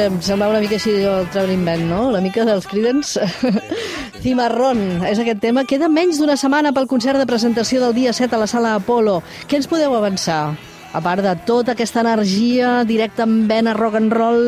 Em 0.10 0.18
semblava 0.26 0.56
una 0.56 0.62
mica 0.64 0.76
així 0.80 0.92
el 1.06 1.28
Traveling 1.34 1.64
Band, 1.68 1.86
no? 1.90 2.00
Una 2.10 2.22
mica 2.24 2.46
dels 2.48 2.66
Creedence. 2.68 3.22
Cimarrón, 4.24 4.82
és 5.08 5.20
aquest 5.22 5.40
tema. 5.44 5.64
Queda 5.70 5.88
menys 5.92 6.20
d'una 6.20 6.36
setmana 6.40 6.74
pel 6.76 6.88
concert 6.90 7.20
de 7.22 7.28
presentació 7.30 7.82
del 7.84 7.94
dia 7.96 8.14
7 8.14 8.36
a 8.36 8.42
la 8.42 8.48
sala 8.50 8.74
Apolo. 8.80 9.20
Què 9.48 9.60
ens 9.60 9.70
podeu 9.70 9.94
avançar? 9.96 10.56
A 10.92 11.02
part 11.06 11.22
de 11.22 11.36
tota 11.46 11.76
aquesta 11.76 12.02
energia 12.02 12.80
directa 12.90 13.24
en 13.30 13.44
vena 13.48 13.74
rock 13.78 14.00
and 14.02 14.14
roll... 14.14 14.46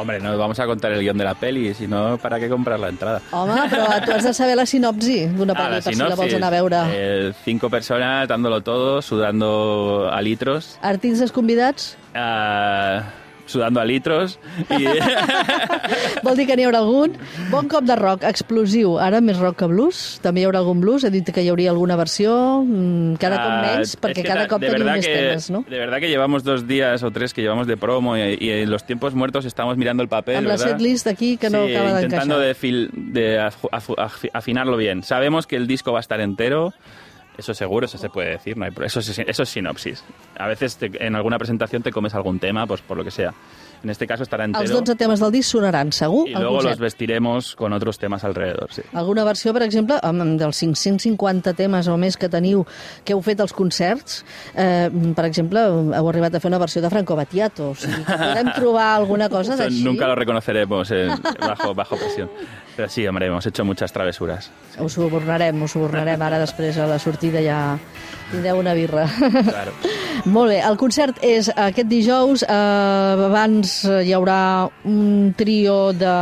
Hombre, 0.00 0.18
no 0.24 0.32
vamos 0.38 0.58
a 0.58 0.64
contar 0.66 0.90
el 0.92 1.00
guión 1.04 1.18
de 1.18 1.24
la 1.24 1.34
peli, 1.36 1.74
si 1.74 1.86
no, 1.86 2.16
¿para 2.18 2.40
qué 2.40 2.48
comprar 2.48 2.80
la 2.80 2.88
entrada? 2.88 3.20
Home, 3.30 3.54
però 3.70 4.00
tu 4.02 4.10
has 4.16 4.24
de 4.24 4.32
saber 4.34 4.56
la 4.56 4.64
sinopsi 4.66 5.26
d'una 5.36 5.52
Ah, 5.52 5.58
pel·li 5.60 5.76
la 5.76 5.82
per 5.84 5.92
si 5.92 6.00
la 6.00 6.16
vols 6.16 6.34
anar 6.38 6.48
a 6.48 6.54
veure. 6.56 6.78
eh, 6.96 7.32
cinco 7.44 7.68
personas 7.70 8.26
dándolo 8.26 8.62
todo, 8.62 9.02
sudando 9.02 10.08
a 10.10 10.20
litros, 10.22 10.78
Artistes 10.80 11.30
convidats? 11.30 11.98
ah, 12.14 13.02
sudando 13.46 13.80
a 13.80 13.84
litros 13.84 14.38
y... 14.70 14.84
Vol 16.22 16.36
dir 16.38 16.46
que 16.46 16.56
n'hi 16.56 16.64
haurà 16.66 16.78
algun? 16.82 17.16
Bon 17.50 17.68
cop 17.70 17.84
de 17.84 17.96
rock, 17.98 18.22
explosiu. 18.28 18.94
Ara 19.02 19.20
més 19.24 19.38
rock 19.40 19.58
que 19.62 19.68
blues? 19.70 20.18
També 20.24 20.42
hi 20.42 20.46
haurà 20.48 20.60
algun 20.62 20.80
blues? 20.82 21.04
He 21.04 21.10
dit 21.14 21.28
que 21.34 21.42
hi 21.44 21.50
hauria 21.52 21.70
alguna 21.72 21.96
versió, 21.98 22.62
mm, 22.64 23.16
cada 23.22 23.40
cop 23.42 23.52
Ah, 23.52 23.60
menys, 23.66 23.96
perquè 24.00 24.22
es 24.22 24.22
que 24.22 24.28
cada 24.28 24.46
cop 24.48 24.62
tenim 24.62 24.86
més 24.86 25.06
que, 25.06 25.14
temes, 25.14 25.50
no? 25.50 25.64
De 25.68 25.78
verdad 25.78 25.98
que 26.00 26.08
llevamos 26.08 26.44
dos 26.44 26.66
días 26.66 27.02
o 27.02 27.10
tres 27.10 27.34
que 27.34 27.42
llevamos 27.42 27.66
de 27.66 27.76
promo 27.76 28.16
y, 28.16 28.36
y 28.40 28.50
en 28.50 28.70
los 28.70 28.84
tiempos 28.86 29.14
muertos 29.14 29.44
estamos 29.44 29.76
mirando 29.76 30.02
el 30.02 30.08
papel, 30.08 30.36
Amb 30.36 30.46
la 30.48 30.56
¿verdad? 30.56 30.70
setlist 30.78 31.06
aquí 31.06 31.36
que 31.36 31.50
no 31.50 31.66
Sí, 31.66 31.74
acaba 31.74 32.00
intentando 32.02 32.38
d'encaixar. 32.38 32.46
de, 32.46 32.54
fil- 32.54 32.90
de 33.12 33.40
afu- 33.40 33.70
afu- 33.70 33.96
afi- 33.96 34.30
afinarlo 34.32 34.76
bien. 34.76 35.02
Sabemos 35.02 35.46
que 35.46 35.56
el 35.56 35.66
disco 35.66 35.92
va 35.92 35.98
a 35.98 36.00
estar 36.00 36.20
entero, 36.20 36.72
eso 37.42 37.52
seguro, 37.54 37.84
eso 37.86 37.98
se 37.98 38.08
puede 38.08 38.30
decir, 38.30 38.56
no 38.56 38.64
hay 38.64 38.72
eso, 38.84 39.00
es, 39.00 39.18
eso 39.18 39.42
es 39.42 39.48
sinopsis. 39.48 40.02
A 40.38 40.46
veces 40.48 40.76
te- 40.76 40.90
en 41.04 41.14
alguna 41.14 41.36
presentación 41.38 41.82
te 41.82 41.90
comes 41.92 42.14
algún 42.14 42.38
tema, 42.38 42.66
pues 42.66 42.80
por 42.80 42.96
lo 42.96 43.04
que 43.04 43.10
sea. 43.10 43.34
En 43.84 43.90
este 43.90 44.06
caso 44.06 44.22
estará 44.22 44.44
entero. 44.44 44.62
Els 44.62 44.70
12 44.70 44.94
temes 44.94 45.18
del 45.18 45.32
disc 45.34 45.50
sonaran, 45.50 45.90
segur, 45.90 46.28
y 46.28 46.34
al 46.34 46.42
luego 46.42 46.62
los 46.62 46.78
vestiremos 46.78 47.56
con 47.56 47.72
otros 47.72 47.98
temas 47.98 48.22
alrededor, 48.22 48.68
sí. 48.72 48.80
Alguna 48.94 49.24
versió, 49.24 49.52
per 49.52 49.64
exemple, 49.66 49.96
amb 50.06 50.38
dels 50.38 50.56
550 50.62 51.52
temes 51.58 51.88
o 51.90 51.96
més 51.98 52.14
que 52.16 52.28
teniu, 52.30 52.62
que 53.02 53.16
heu 53.16 53.22
fet 53.26 53.40
als 53.42 53.52
concerts, 53.52 54.20
eh, 54.54 54.86
per 55.16 55.24
exemple, 55.26 55.64
heu 55.98 56.08
arribat 56.12 56.36
a 56.38 56.40
fer 56.40 56.52
una 56.52 56.60
versió 56.62 56.80
de 56.80 56.90
Franco 56.94 57.16
Battiato. 57.18 57.72
O 57.72 57.74
sigui, 57.74 58.04
podem 58.06 58.52
trobar 58.54 58.92
alguna 59.00 59.28
cosa 59.28 59.56
d'així? 59.58 59.82
nunca 59.82 60.06
lo 60.06 60.14
reconoceremos 60.14 60.92
eh, 60.92 61.08
bajo, 61.40 61.74
bajo 61.74 61.96
presión. 61.96 62.30
Pero 62.76 62.88
sí, 62.88 63.06
hombre, 63.06 63.26
hemos 63.26 63.44
hecho 63.46 63.64
muchas 63.64 63.92
travesuras. 63.92 64.50
Ho 64.78 64.88
subornarem, 64.88 65.62
ho 65.62 65.68
subornarem. 65.68 66.22
Ara, 66.22 66.38
després, 66.40 66.78
a 66.80 66.86
la 66.88 66.98
sortida 66.98 67.42
ja 67.44 67.58
tindreu 68.30 68.60
una 68.62 68.72
birra. 68.72 69.04
Claro. 69.44 69.74
Molt 70.32 70.54
bé, 70.54 70.58
el 70.64 70.78
concert 70.80 71.18
és 71.24 71.50
aquest 71.52 71.90
dijous. 71.90 72.46
Eh, 72.46 73.26
abans 73.28 73.74
hi 73.84 74.16
haurà 74.16 74.40
un 74.88 75.34
trio 75.36 75.92
de 75.92 76.16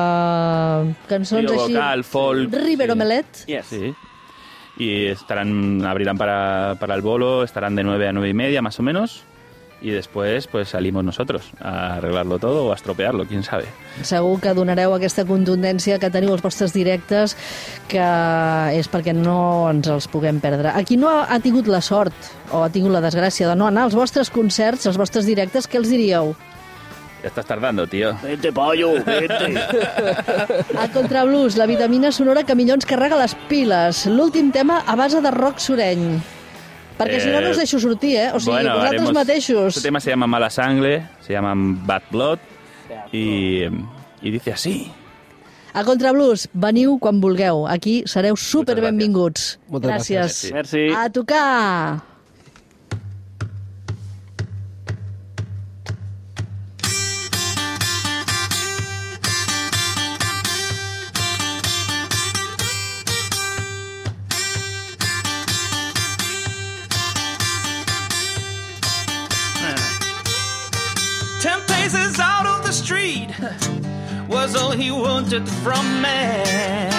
cançons 1.10 1.46
Trio 1.46 1.54
així... 1.54 1.74
vocal, 1.76 2.04
folk, 2.04 2.54
River 2.64 2.90
sí. 2.90 2.96
Omelet. 2.96 3.42
Yes. 3.46 3.70
Sí. 3.70 3.94
Y 4.80 5.06
estarán, 5.06 5.84
abrirán 5.84 6.16
para, 6.16 6.74
para 6.80 6.94
el 6.94 7.02
bolo, 7.02 7.44
estarán 7.44 7.76
de 7.76 7.84
9 7.84 8.08
a 8.08 8.12
9 8.12 8.28
y 8.30 8.34
media 8.34 8.62
más 8.62 8.80
o 8.80 8.82
menos. 8.82 9.24
Y 9.82 9.90
después 9.90 10.46
pues 10.46 10.68
salimos 10.68 11.04
nosotros 11.04 11.50
a 11.60 11.94
arreglarlo 11.94 12.38
todo 12.38 12.66
o 12.66 12.72
a 12.72 12.74
estropearlo, 12.74 13.24
quién 13.24 13.42
sabe. 13.42 13.64
Segur 14.02 14.40
que 14.40 14.52
donareu 14.52 14.92
aquesta 14.92 15.24
contundència 15.24 15.96
que 15.98 16.10
teniu 16.12 16.34
als 16.34 16.44
vostres 16.44 16.74
directes, 16.76 17.32
que 17.88 18.04
és 18.76 18.90
perquè 18.92 19.14
no 19.16 19.70
ens 19.70 19.88
els 19.88 20.08
puguem 20.12 20.40
perdre. 20.44 20.74
Aquí 20.76 21.00
no 21.00 21.08
ha, 21.08 21.24
ha 21.32 21.40
tingut 21.40 21.70
la 21.70 21.80
sort 21.80 22.12
o 22.52 22.60
ha 22.64 22.68
tingut 22.68 22.92
la 22.92 23.00
desgràcia 23.00 23.48
de 23.48 23.56
no 23.56 23.70
anar 23.70 23.88
als 23.88 23.96
vostres 23.96 24.28
concerts, 24.28 24.84
als 24.86 25.00
vostres 25.00 25.24
directes, 25.24 25.64
què 25.64 25.80
els 25.80 25.88
diríeu? 25.88 26.34
Ya 27.22 27.28
estás 27.28 27.44
tardando, 27.44 27.86
tío. 27.86 28.14
Vete, 28.22 28.52
pollo, 28.52 28.94
vete. 29.04 29.56
A 30.76 30.88
Contrablues, 30.88 31.56
la 31.56 31.66
vitamina 31.66 32.12
sonora 32.12 32.44
que 32.44 32.56
millor 32.56 32.80
ens 32.80 32.88
carrega 32.88 33.20
les 33.20 33.36
piles. 33.48 34.06
L'últim 34.08 34.48
tema 34.52 34.80
a 34.86 34.96
base 34.96 35.20
de 35.20 35.32
rock 35.32 35.60
sureny. 35.60 36.20
Perquè 37.00 37.18
si 37.24 37.30
no, 37.32 37.40
no 37.40 37.50
us 37.50 37.56
deixo 37.56 37.80
sortir, 37.80 38.14
eh? 38.20 38.28
O 38.34 38.40
sigui, 38.40 38.52
bueno, 38.58 38.74
vosaltres 38.76 39.00
haremos- 39.00 39.14
mateixos. 39.16 39.76
Este 39.76 39.88
tema 39.88 40.00
se 40.00 40.10
llama 40.10 40.26
Mala 40.26 40.50
Sangre, 40.50 41.08
se 41.24 41.32
llama 41.32 41.54
Bad 41.56 42.02
Blood 42.10 42.38
y, 43.12 43.64
y 44.22 44.30
dice 44.30 44.52
así. 44.52 44.92
A 45.72 45.84
Contrablues, 45.86 46.48
veniu 46.52 46.98
quan 46.98 47.20
vulgueu. 47.22 47.64
Aquí 47.70 48.02
sereu 48.04 48.34
super 48.36 48.80
benvinguts. 48.82 49.60
Moltes 49.70 49.90
gràcies. 49.90 50.18
gràcies. 50.18 50.52
Merci. 50.52 50.88
A 50.90 51.08
tocar! 51.14 52.09
Ten 71.40 71.58
paces 71.62 72.20
out 72.20 72.44
of 72.44 72.66
the 72.66 72.72
street 72.72 73.30
was 74.28 74.54
all 74.54 74.72
he 74.72 74.90
wanted 74.90 75.48
from 75.48 76.02
man. 76.02 76.92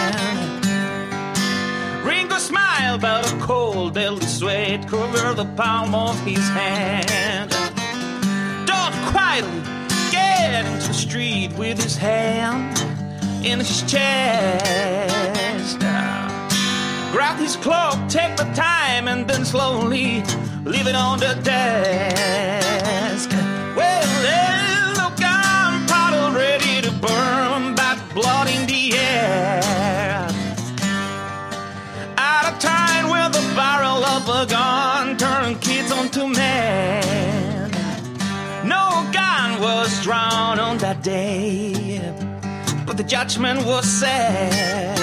Ringo 2.03 2.39
smiled, 2.39 3.01
but 3.01 3.31
a 3.31 3.37
cold, 3.37 3.93
deadly 3.93 4.25
sweat 4.25 4.87
covered 4.87 5.35
the 5.35 5.45
palm 5.55 5.93
of 5.93 6.19
his 6.25 6.49
hand. 6.49 7.51
Dodd 8.65 8.93
quietly 9.11 9.61
get 10.09 10.65
into 10.65 10.87
the 10.87 10.93
street 10.95 11.53
with 11.55 11.79
his 11.79 11.95
hand 11.95 12.79
in 13.45 13.59
his 13.59 13.83
chest. 13.83 15.77
Grab 17.11 17.37
his 17.37 17.55
clock, 17.57 18.09
take 18.09 18.35
the 18.37 18.51
time, 18.55 19.07
and 19.07 19.27
then 19.29 19.45
slowly 19.45 20.23
leave 20.65 20.87
it 20.87 20.95
on 20.95 21.19
the 21.19 21.39
desk. 21.43 23.29
A 34.33 34.45
gun 34.45 35.17
turned 35.17 35.59
kids 35.61 35.91
onto 35.91 36.25
men. 36.25 37.69
No 38.65 38.85
gun 39.11 39.61
was 39.61 40.01
drawn 40.03 40.57
on 40.57 40.77
that 40.77 41.03
day, 41.03 41.99
but 42.85 42.95
the 42.95 43.03
judgment 43.03 43.65
was 43.65 43.85
said. 43.85 44.97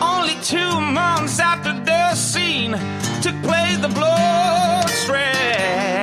Only 0.00 0.36
two 0.42 0.80
months 0.80 1.40
after 1.40 1.72
the 1.90 2.14
scene 2.14 2.72
took 3.20 3.36
place, 3.42 3.78
the 3.78 3.88
blood 3.88 4.88
spread. 4.88 5.95